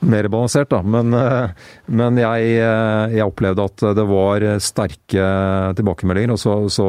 [0.00, 0.78] mer balansert, da.
[0.82, 1.14] Men,
[1.90, 5.28] men jeg, jeg, opplevde at det var sterke
[5.78, 6.34] tilbakemeldinger.
[6.36, 6.88] Og så, så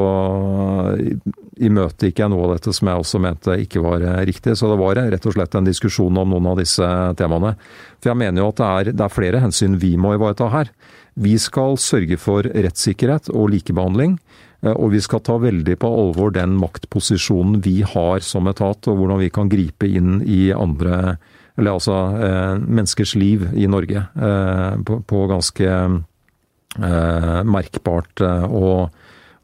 [1.59, 4.55] imøtegikk jeg noe av dette som jeg også mente ikke var riktig.
[4.59, 7.55] Så det var rett og slett en diskusjon om noen av disse temaene.
[7.99, 10.69] For jeg mener jo at det er, det er flere hensyn vi må ivareta her.
[11.19, 14.19] Vi skal sørge for rettssikkerhet og likebehandling.
[14.61, 18.99] Eh, og vi skal ta veldig på alvor den maktposisjonen vi har som etat, og
[18.99, 21.17] hvordan vi kan gripe inn i andre
[21.59, 28.95] Eller altså eh, menneskers liv i Norge eh, på, på, ganske eh, merkbart eh, og,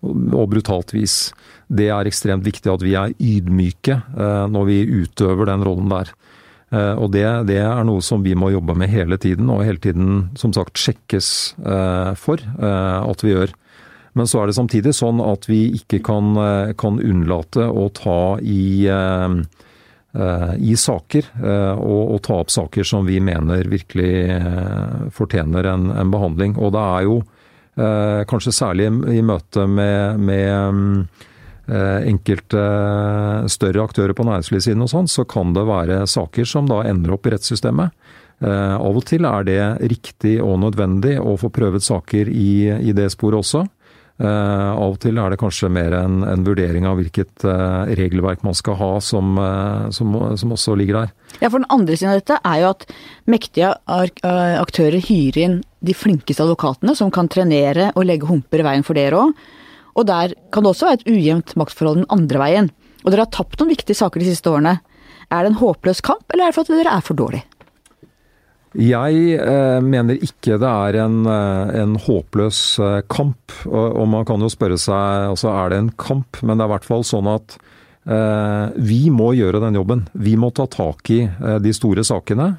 [0.07, 1.34] og, brutalt vis.
[1.68, 6.16] Det er ekstremt viktig at vi er ydmyke eh, når vi utøver den rollen der.
[6.74, 9.82] Eh, og det, det, er noe som vi må jobbe med hele tiden, og hele
[9.82, 11.30] tiden som sagt sjekkes
[11.61, 13.53] eh, for eh, at vi gjør.
[14.16, 16.38] Men så er det samtidig sånn at vi ikke kan,
[16.80, 18.88] kan unnlate å ta i,
[20.16, 21.26] i saker,
[21.76, 24.38] og, og, ta opp saker som vi mener virkelig
[25.11, 26.53] fortjener en, en behandling.
[26.55, 27.18] Og det er jo
[28.32, 31.09] kanskje særlig i møte med, med
[31.68, 36.68] Eh, enkelte eh, større aktører på næringslivssiden og sånn, så kan det være saker som
[36.70, 37.95] da ender opp i rettssystemet.
[38.45, 42.93] Eh, av og til er det riktig og nødvendig å få prøvet saker i, i
[42.93, 43.63] det sporet også.
[44.16, 47.43] Av og til er det kanskje mer en, en vurdering av hvilket
[47.99, 49.34] regelverk man skal ha som,
[49.91, 51.11] som, som, også ligger der.
[51.41, 52.86] Ja, for Den andre siden av dette er jo at
[53.28, 58.88] mektige aktører hyrer inn de flinkeste advokatene som kan trenere og legge humper i veien
[58.88, 59.36] for dere òg.
[59.95, 62.72] Og der kan det også være et ujevnt maktforhold den andre veien.
[63.03, 64.78] Og dere har tapt noen viktige saker de siste årene.
[65.32, 67.47] Er det en håpløs kamp, eller er det for at dere er for dårlige?
[68.76, 73.53] Jeg eh, mener ikke det er en, eh, en håpløs eh, kamp.
[73.69, 76.76] Og, man kan jo spørre seg altså er det en kamp, men det er i
[76.76, 77.57] hvert fall sånn at
[78.05, 80.03] vi må gjøre den jobben.
[80.21, 81.23] Vi må ta tak i
[81.57, 82.51] de store sakene.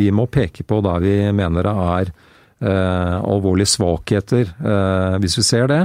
[0.00, 2.12] Vi må peke på der vi mener det er
[3.20, 4.54] alvorlige svakheter,
[5.20, 5.82] hvis vi ser det,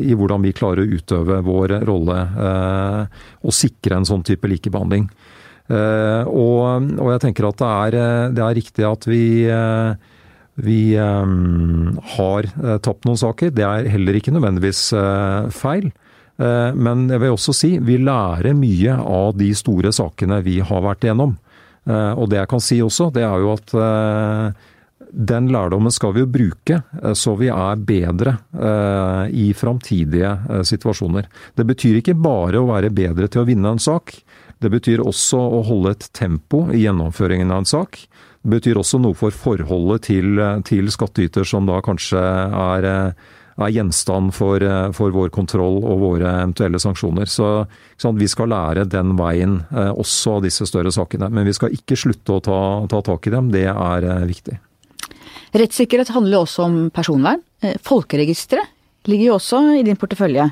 [0.00, 2.16] i hvordan vi klarer å utøve vår rolle
[3.44, 5.10] og sikre en sånn type likebehandling.
[5.70, 9.24] Eh, og, og, jeg tenker at det er, eh, det er riktig at vi
[10.60, 12.46] vi har
[12.84, 13.52] tapt noen saker.
[13.54, 14.80] Det er heller ikke nødvendigvis
[15.56, 15.86] feil.
[16.36, 21.06] Men jeg vil også si vi lærer mye av de store sakene vi har vært
[21.06, 21.32] igjennom.
[21.88, 23.72] Og det jeg kan si også, det er jo at
[25.10, 30.62] den lærdommen skal vi jo bruke, eh, så vi er bedre eh, i framtidige eh,
[30.66, 31.28] situasjoner.
[31.56, 34.14] Det betyr ikke bare å være bedre til å vinne en sak.
[34.60, 38.00] Det betyr også å holde et tempo i gjennomføringen av en sak.
[38.42, 42.88] Det betyr også noe for forholdet til, til skattyter, som da kanskje er,
[43.56, 44.64] er gjenstand for,
[44.96, 47.28] for, vår kontroll og våre eventuelle sanksjoner.
[47.28, 47.50] Så
[48.00, 51.28] sant, Vi skal lære den veien også av disse større sakene.
[51.32, 53.52] Men vi skal ikke slutte å ta, ta tak i dem.
[53.52, 54.60] Det er viktig.
[55.50, 57.42] Rettssikkerhet handler også om personvern.
[57.62, 60.50] Eh, folkeregisteret ligger jo også i din portefølje.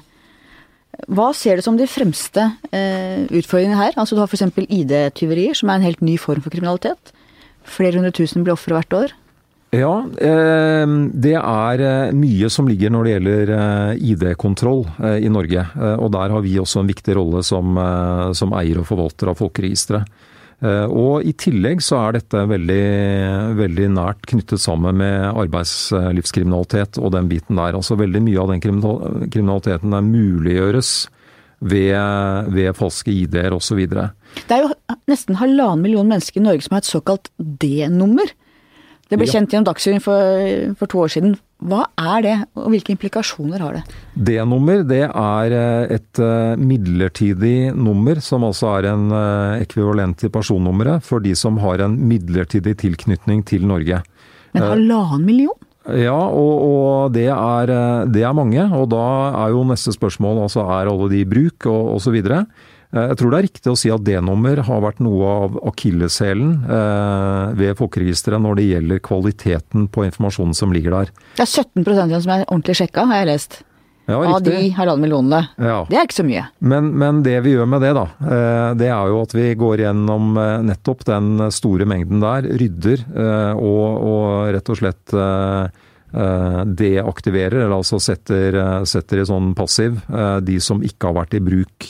[1.07, 2.43] Hva ser du som de fremste
[2.75, 3.95] eh, utfordringene her?
[3.95, 4.43] Altså Du har f.eks.
[4.67, 7.13] ID-tyverier, som er en helt ny form for kriminalitet.
[7.69, 9.15] Flere hundre tusen blir ofre hvert år.
[9.77, 9.93] Ja,
[10.25, 13.53] eh, det er eh, mye som ligger når det gjelder
[14.11, 14.87] ID-kontroll
[15.21, 15.69] i Norge.
[16.01, 17.79] og der har vi også en viktig rolle som,
[18.35, 20.09] som eier og forvalter av folkeregisteret.
[20.59, 22.87] Eh, og I tillegg så er dette veldig,
[23.61, 27.79] veldig nært knyttet sammen med arbeidslivskriminalitet og den biten der.
[27.79, 30.93] Altså Veldig mye av den kriminaliteten der muliggjøres
[31.59, 33.85] ved, ved falske ID-er osv.
[33.87, 34.75] Det er jo
[35.11, 38.31] nesten halvannen million mennesker i Norge som har et såkalt D-nummer.
[39.09, 41.37] Det ble kjent gjennom Dagsrevyen for, for, to år siden.
[41.65, 43.97] Hva er det, og hvilke implikasjoner har det?
[44.29, 50.33] D-nummer det er eh, et eh, midlertidig nummer, som altså er en eh, ekvivalent til
[50.35, 54.03] personnummeret for de som har en midlertidig tilknytning til Norge.
[54.53, 55.57] Men halvannen million?
[55.89, 57.71] Ja, og, og det, er,
[58.13, 58.61] det, er, mange.
[58.77, 59.05] Og da
[59.47, 62.19] er jo neste spørsmål altså er alle de i bruk, og osv.
[62.21, 62.45] Eh,
[62.89, 67.57] jeg tror det er riktig å si at D-nummer har vært noe av akilleshælen eh,
[67.59, 71.11] ved Folkeregisteret når det gjelder kvaliteten på informasjonen som ligger der.
[71.37, 73.59] Det er 17 igjen som er ordentlig sjekka, har jeg lest.
[74.09, 75.43] Ja, av de halvannen millionene.
[75.61, 75.83] Ja.
[75.85, 76.47] Det er ikke så mye.
[76.65, 79.83] Men, men, det vi gjør med det, da, eh, det er jo at vi går
[79.85, 83.05] gjennom nettopp den store mengden der, rydder
[83.53, 85.13] og, og rett og slett
[86.09, 88.57] deaktiverer, eller altså setter,
[88.89, 89.99] setter i sånn passiv,
[90.41, 91.89] de som ikke har vært i bruk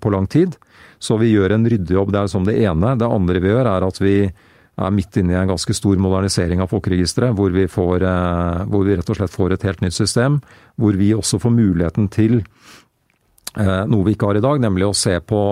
[0.00, 0.56] på lang tid.
[1.02, 2.14] Så vi gjør en ryddejobb.
[2.14, 2.94] Det er som det ene.
[2.96, 6.62] Det andre vi gjør, er at vi er midt inne i en ganske stor modernisering
[6.62, 9.96] av folkeregisteret, hvor, vi får, eh, hvor vi rett og slett får et helt nytt
[9.96, 10.40] system.
[10.80, 14.96] Hvor vi også får muligheten til eh, noe vi ikke har i dag, nemlig å
[14.96, 15.42] se på,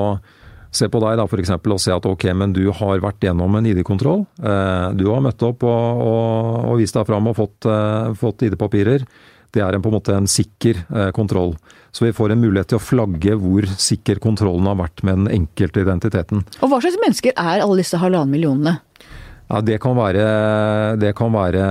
[0.70, 1.52] se på deg da f.eks.
[1.58, 4.24] og se at ok, men du har vært gjennom en ID-kontroll.
[4.38, 7.68] Eh, du har møtt opp og, og, og vist deg fram og fått,
[8.20, 9.06] fått ID-papirer.
[9.50, 10.84] Det er en, på en måte en sikker
[11.16, 11.56] kontroll.
[11.90, 15.32] Så vi får en mulighet til å flagge hvor sikker kontrollen har vært med den
[15.40, 16.44] enkelte identiteten.
[16.62, 18.76] Og Hva slags mennesker er alle disse halvannen millionene?
[19.50, 20.24] Ja, det kan, være,
[21.02, 21.62] det kan være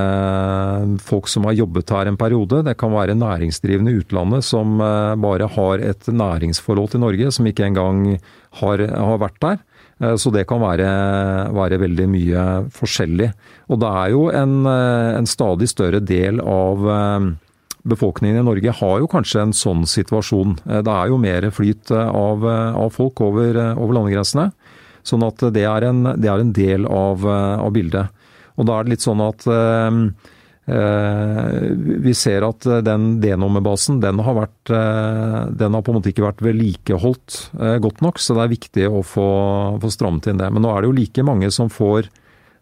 [0.99, 2.59] folk som har jobbet her en periode.
[2.67, 7.47] Det kan være næringsdrivende i utlandet som eh, bare har et næringsforhold til Norge, som
[7.47, 8.17] ikke engang
[8.61, 9.59] har, har vært der.
[10.01, 10.89] Eh, så det kan være,
[11.55, 13.29] være, veldig mye forskjellig.
[13.69, 16.89] Og det er jo en, eh, en stadig større del av
[17.89, 20.57] befolkningen i Norge har jo kanskje en sånn situasjon.
[20.83, 24.49] Det er jo mer flyt av, av folk over, over landegrensene.
[25.09, 28.11] Sånn at det er en, det er en del av, eh, av, bildet.
[28.59, 30.37] Og da er det litt sånn at eh, eh
[30.69, 36.27] vi ser at den D-nummerbasen den har, vært, eh, den har på en måte ikke
[36.27, 39.29] vært vedlikeholdt eh, godt nok, så det er viktig å få,
[39.81, 40.49] få strammet inn det.
[40.53, 42.11] Men nå er det jo like mange som får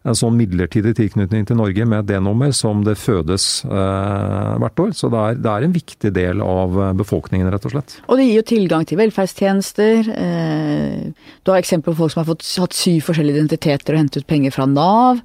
[0.06, 4.94] en sånn midlertidig tilknytning til Norge med D-nummer som det fødes eh, hvert år.
[4.96, 7.98] Så det er, det er, en viktig del av eh, befolkningen, rett og slett.
[8.06, 10.10] Og det gir jo tilgang til velferdstjenester.
[10.14, 14.22] Eh, du har eksempler på folk som har fått, hatt syv forskjellige identiteter og hentet
[14.22, 15.22] ut penger fra Nav.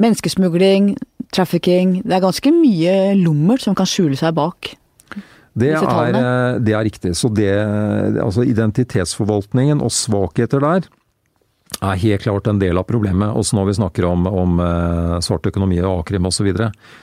[0.00, 0.94] Menneskesmugling,
[1.34, 2.00] trafficking.
[2.04, 4.74] Det er ganske mye lommer som kan skjule seg bak.
[5.52, 7.12] Det er, eh, det er riktig.
[7.16, 7.52] Så det,
[8.22, 10.88] altså identitetsforvaltningen og svakheter der
[11.82, 15.48] er helt klart en del av problemet, også når vi snakker om, om uh, svart
[15.48, 16.52] økonomi og A-krim osv.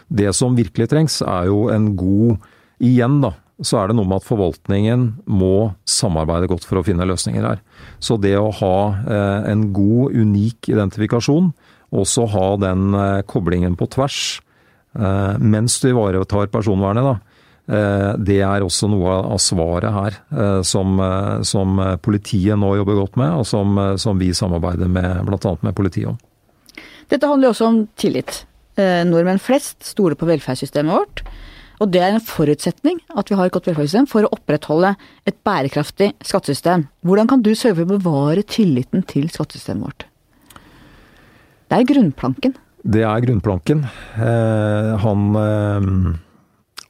[0.08, 2.40] Det som virkelig trengs, er jo en god
[2.80, 7.04] Igjen, da, så er det noe med at forvaltningen må samarbeide godt for å finne
[7.04, 7.60] løsninger her.
[8.00, 11.50] Så det å ha uh, en god, unik identifikasjon,
[11.96, 14.40] også ha den uh, koblingen på tvers,
[15.40, 17.30] mens du ivaretar personvernet, da,
[17.70, 22.98] Eh, det er også noe av svaret her, eh, som, eh, som politiet nå jobber
[22.98, 25.54] godt med, og som, som vi samarbeider med bl.a.
[25.62, 26.18] med politiet om.
[27.10, 28.46] Dette handler også om tillit.
[28.80, 31.24] Nordmenn flest stoler på velferdssystemet vårt.
[31.84, 34.94] Og det er en forutsetning at vi har et godt velferdssystem for å opprettholde
[35.28, 36.86] et bærekraftig skattesystem.
[37.04, 40.09] Hvordan kan du sørge for å bevare tilliten til skattesystemet vårt?
[41.70, 42.58] Det er grunnplanken.
[42.90, 43.86] Det er grunnplanken.
[44.18, 45.26] Han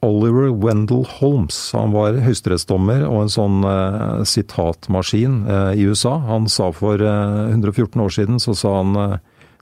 [0.02, 1.72] Oliver Wendell Holmes.
[1.76, 6.16] Han var høyesterettsdommer og en sånn eh, sitatmaskin uh, i USA.
[6.24, 9.18] Han sa for uh, 114 år siden så sa han uh,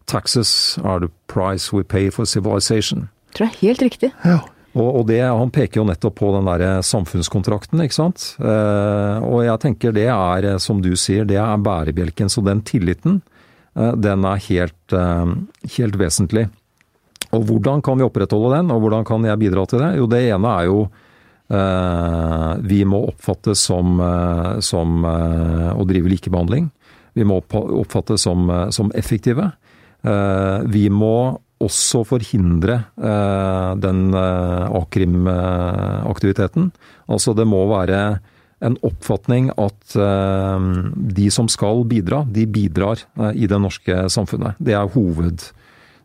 [0.07, 3.09] 'Taxes are the price we pay for civilization'.
[3.35, 4.13] Tror jeg er helt riktig.
[4.25, 4.39] Ja.
[4.79, 8.37] Og, og det, Han peker jo nettopp på den der samfunnskontrakten, ikke sant.
[8.39, 12.31] og jeg tenker det er, som du sier, det er bærebjelken.
[12.31, 13.19] Så den tilliten,
[13.79, 14.95] den er helt,
[15.77, 16.49] helt vesentlig.
[17.37, 19.91] Og hvordan kan vi opprettholde den, og hvordan kan jeg bidra til det?
[20.01, 20.79] Jo, det ene er jo
[21.53, 26.71] eh, vi må oppfattes som, eh, som eh, å drive likebehandling.
[27.19, 29.45] Vi må oppfattes som, eh, som effektive.
[30.05, 36.71] Eh, vi må også forhindre eh, den a-krim-aktiviteten.
[37.11, 38.21] Altså det må være
[38.65, 44.59] en oppfatning at de som skal bidra, de bidrar i det norske samfunnet.
[44.59, 45.45] Det er hoved,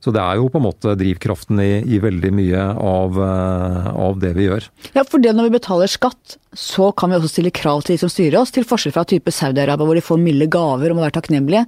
[0.04, 4.18] så det er jo på en måte drivkraften i, i veldig mye av, eh, av,
[4.20, 4.66] det vi gjør.
[4.98, 8.02] Ja, for det når vi betaler skatt, så kan vi også stille krav til de
[8.02, 11.06] som styrer oss, til forskjell fra type Saudi-Arabia hvor de får milde gaver og må
[11.06, 11.64] være takknemlige.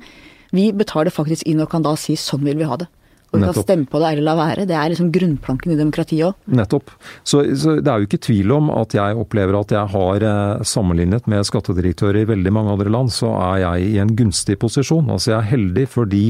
[0.56, 2.90] Vi betaler faktisk inn og kan da si sånn vil vi ha det.
[3.36, 4.68] Og vi kan stemme på det eller la være.
[4.70, 6.50] Det er liksom grunnplanken i demokratiet òg.
[6.62, 6.96] Nettopp.
[7.22, 10.66] Så, så, det er jo ikke tvil om at jeg opplever at jeg har eh,
[10.66, 15.10] sammenlignet med skattedirektører i veldig mange andre land, så er jeg i en gunstig posisjon.
[15.12, 16.28] Altså jeg er heldig fordi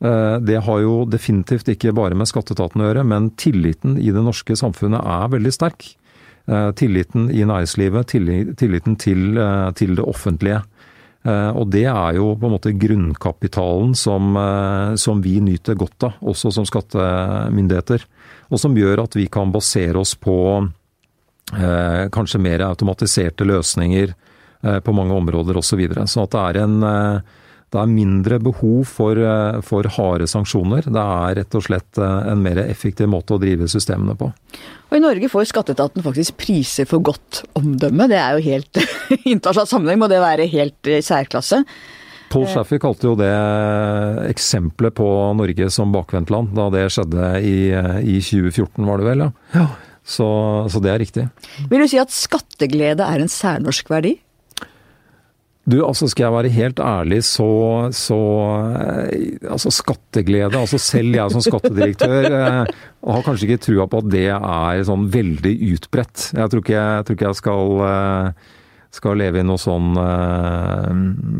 [0.00, 4.22] Eh, det har jo definitivt ikke bare med skatteetaten å gjøre, men tilliten i det
[4.22, 5.90] norske samfunnet er veldig sterk.
[6.48, 9.40] Eh, tilliten i næringslivet, tilliten til,
[9.74, 10.62] til det offentlige.
[11.28, 14.36] Og det er jo på en måte grunnkapitalen som,
[14.96, 18.06] som, vi nyter godt av, også som skattemyndigheter.
[18.48, 20.38] Og som gjør at vi kan basere oss på
[21.56, 24.14] eh, kanskje mer automatiserte løsninger
[24.62, 25.68] eh, på mange områder osv.
[25.68, 26.06] Så videre.
[26.06, 27.36] sånn at det er en eh,
[27.68, 30.88] det er mindre behov for, eh, for, harde sanksjoner.
[30.88, 34.30] Det er rett og slett eh, en mer effektiv måte å drive systemene på.
[34.88, 38.08] Og I Norge får skatteetaten faktisk priser for godt omdømme.
[38.08, 38.80] Det er jo helt
[39.34, 41.60] internasjonal sammenheng, må det være helt i særklasse.
[42.28, 43.32] Paul Shaffer kalte jo det
[44.28, 45.06] eksempelet på
[45.36, 49.28] Norge som bakvendtland, da det skjedde i, i 2014, var det vel?
[49.28, 49.30] ja.
[49.56, 49.68] Ja.
[50.08, 50.24] Så,
[50.72, 51.26] så det er riktig.
[51.68, 54.14] Vil du si at skatteglede er en særnorsk verdi?
[55.68, 57.48] Du, altså skal jeg være helt ærlig, så,
[57.92, 58.18] så
[58.80, 62.76] eh, Altså skatteglede Altså selv jeg som skattedirektør eh,
[63.08, 66.30] har kanskje ikke trua på at det er sånn veldig utbredt.
[66.36, 68.54] Jeg tror ikke jeg, tror ikke jeg skal, eh,
[68.98, 70.88] skal leve i noe sånn eh,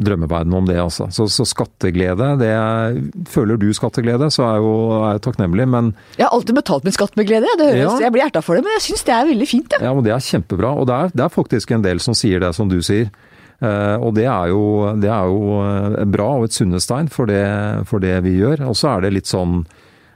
[0.07, 1.09] drømmeverden om det, altså.
[1.15, 2.99] Så, så skatteglede, det er,
[3.33, 6.97] Føler du skatteglede, så er jo er jeg takknemlig, men Jeg har alltid betalt min
[6.97, 7.49] skatt med glede.
[7.61, 7.97] Det høres, Ja.
[8.07, 9.79] Jeg blir hjerta for det, men jeg syns det er veldig fint.
[9.79, 9.89] Ja.
[9.89, 10.75] Ja, men Det er kjempebra.
[10.77, 13.11] Og det er, det er faktisk en del som sier det som du sier.
[13.59, 14.63] Eh, og det er jo,
[15.03, 17.43] det er jo eh, bra og et sunnestein for det,
[17.91, 18.63] for det vi gjør.
[18.71, 19.65] Og så er det litt sånn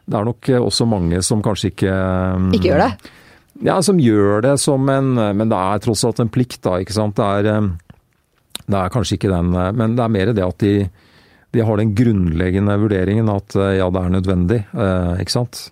[0.07, 1.97] Det er nok også mange som kanskje ikke
[2.39, 3.13] mm, Ikke gjør det.
[3.67, 6.79] Ja, som gjør det som en Men det er tross alt en plikt, da.
[6.83, 7.19] ikke sant.
[7.19, 10.75] Det er, eh, det er kanskje ikke den Men det er mer det at de,
[11.53, 14.63] de har den grunnleggende vurderingen at ja, det er nødvendig.
[15.21, 15.67] Ikke sant.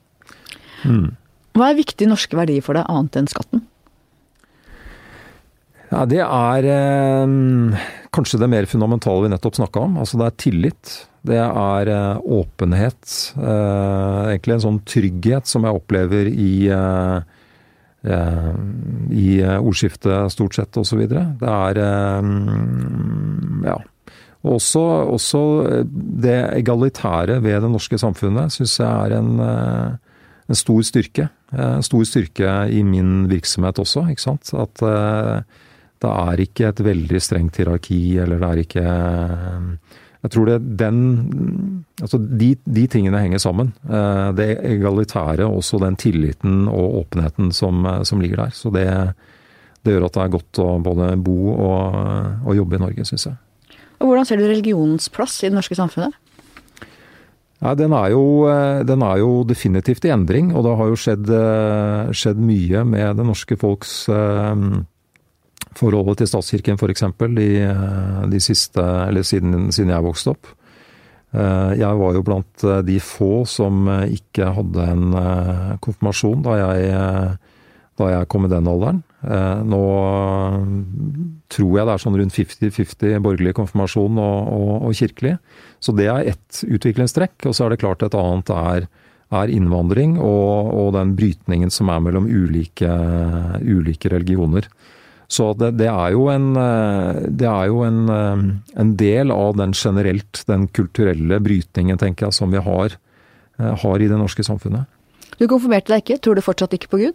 [0.84, 3.62] Hva er viktige norske verdier for deg, annet enn skatten?
[5.90, 7.78] Ja, Det er eh,
[8.14, 9.98] kanskje det mer fundamentale vi nettopp snakka om.
[9.98, 10.92] Altså Det er tillit.
[11.26, 13.34] Det er eh, åpenhet.
[13.36, 17.16] Eh, egentlig en sånn trygghet som jeg opplever i eh,
[18.06, 18.52] eh,
[19.10, 21.02] i eh, ordskiftet stort sett osv.
[21.10, 22.30] Det er eh,
[23.66, 23.80] ja.
[24.40, 24.80] Også,
[25.12, 25.40] også
[25.92, 31.26] det egalitære ved det norske samfunnet syns jeg er en, en stor styrke.
[31.52, 34.54] En stor styrke i min virksomhet også, ikke sant.
[34.56, 34.80] At
[36.00, 38.84] det er ikke et veldig strengt hierarki, eller det er ikke
[40.20, 41.00] Jeg tror det den
[42.00, 43.74] Altså de, de tingene henger sammen.
[43.84, 48.50] Eh, Det egalitære og også den tilliten og åpenheten som, som ligger der.
[48.56, 48.86] Så det,
[49.84, 52.00] det gjør at det er godt å både bo og,
[52.46, 53.36] og jobbe i Norge, syns jeg.
[54.00, 56.16] Og hvordan ser du religionens plass i det norske samfunnet?
[57.60, 60.96] Nei, den er, jo, eh, den er jo definitivt i endring, og det har jo
[60.96, 64.62] skjedd, eh, skjedd mye med det norske folks eh,
[65.78, 67.04] forholdet til statskirken f.eks.
[67.36, 70.50] De, eh, de eller siden, siden jeg vokste opp.
[71.32, 75.14] Eh, Jeg var jo blant eh, de få som ikke hadde en
[75.80, 77.38] konfirmasjon da jeg,
[78.00, 79.02] da jeg kom i den alderen.
[79.20, 79.80] Nå
[81.52, 85.34] tror jeg det er sånn rundt 50-50 borgerlig konfirmasjon og, og, og kirkelig.
[85.76, 87.44] Så det er ett utviklingstrekk.
[87.50, 88.86] Og så er det klart et annet er,
[89.28, 92.88] er innvandring og, og den brytningen som er mellom ulike,
[93.60, 94.70] ulike religioner.
[95.30, 98.40] Så det, det er jo, en, eh, det er jo en, eh,
[98.82, 102.96] en del av den generelt, den kulturelle brytningen, tenker jeg, som vi har,
[103.60, 104.90] eh, har i det norske samfunnet.
[105.38, 106.18] Du konfirmerte deg ikke.
[106.18, 107.14] Tror du fortsatt ikke på Gud?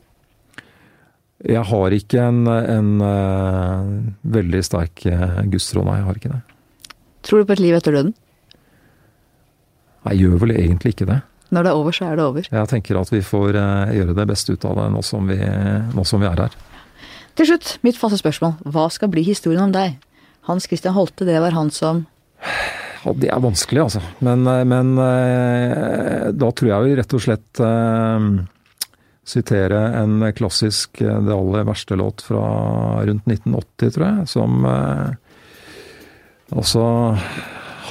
[1.43, 2.93] Jeg har ikke en, en
[4.24, 5.03] veldig sterk
[5.51, 5.97] gudstro, nei.
[5.99, 6.95] Jeg har ikke det.
[7.28, 8.16] Tror du på et liv etter døden?
[10.07, 11.20] Jeg gjør vel egentlig ikke det.
[11.51, 12.47] Når det er over, så er det over.
[12.47, 16.07] Jeg tenker at vi får gjøre det beste ut av det nå som vi, nå
[16.07, 16.55] som vi er her.
[17.36, 18.55] Til slutt, mitt faste spørsmål.
[18.71, 19.97] Hva skal bli historien om deg?
[20.47, 22.05] Hans Christian Holte, det var han som
[23.03, 24.01] Ja, det er vanskelig, altså.
[24.23, 28.27] Men, eh, men eh, da tror jeg jo rett og slett eh,
[29.25, 32.45] sitere en klassisk eh, Det aller verste låt fra
[33.05, 35.09] rundt 1980, tror jeg, som eh,
[36.55, 36.83] Altså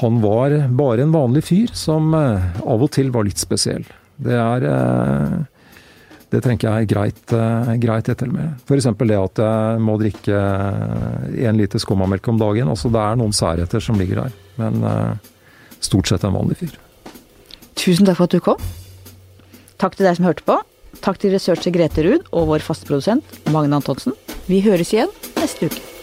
[0.00, 3.84] Han var bare en vanlig fyr som eh, av og til var litt spesiell.
[4.14, 4.66] Det er
[6.34, 8.56] det tenker jeg er greit, eh, greit ettermæle.
[8.66, 8.88] F.eks.
[8.98, 10.40] det at jeg må drikke
[11.46, 12.70] én liter skummamelk om dagen.
[12.72, 14.36] Altså Det er noen særheter som ligger der.
[14.58, 15.32] Men eh,
[15.84, 16.76] stort sett en vanlig fyr.
[17.78, 18.70] Tusen takk for at du kom.
[19.78, 20.60] Takk til deg som hørte på.
[21.04, 24.16] Takk til researcher Grete Ruud og vår faste produsent Magne Antonsen.
[24.48, 25.93] Vi høres igjen neste uke.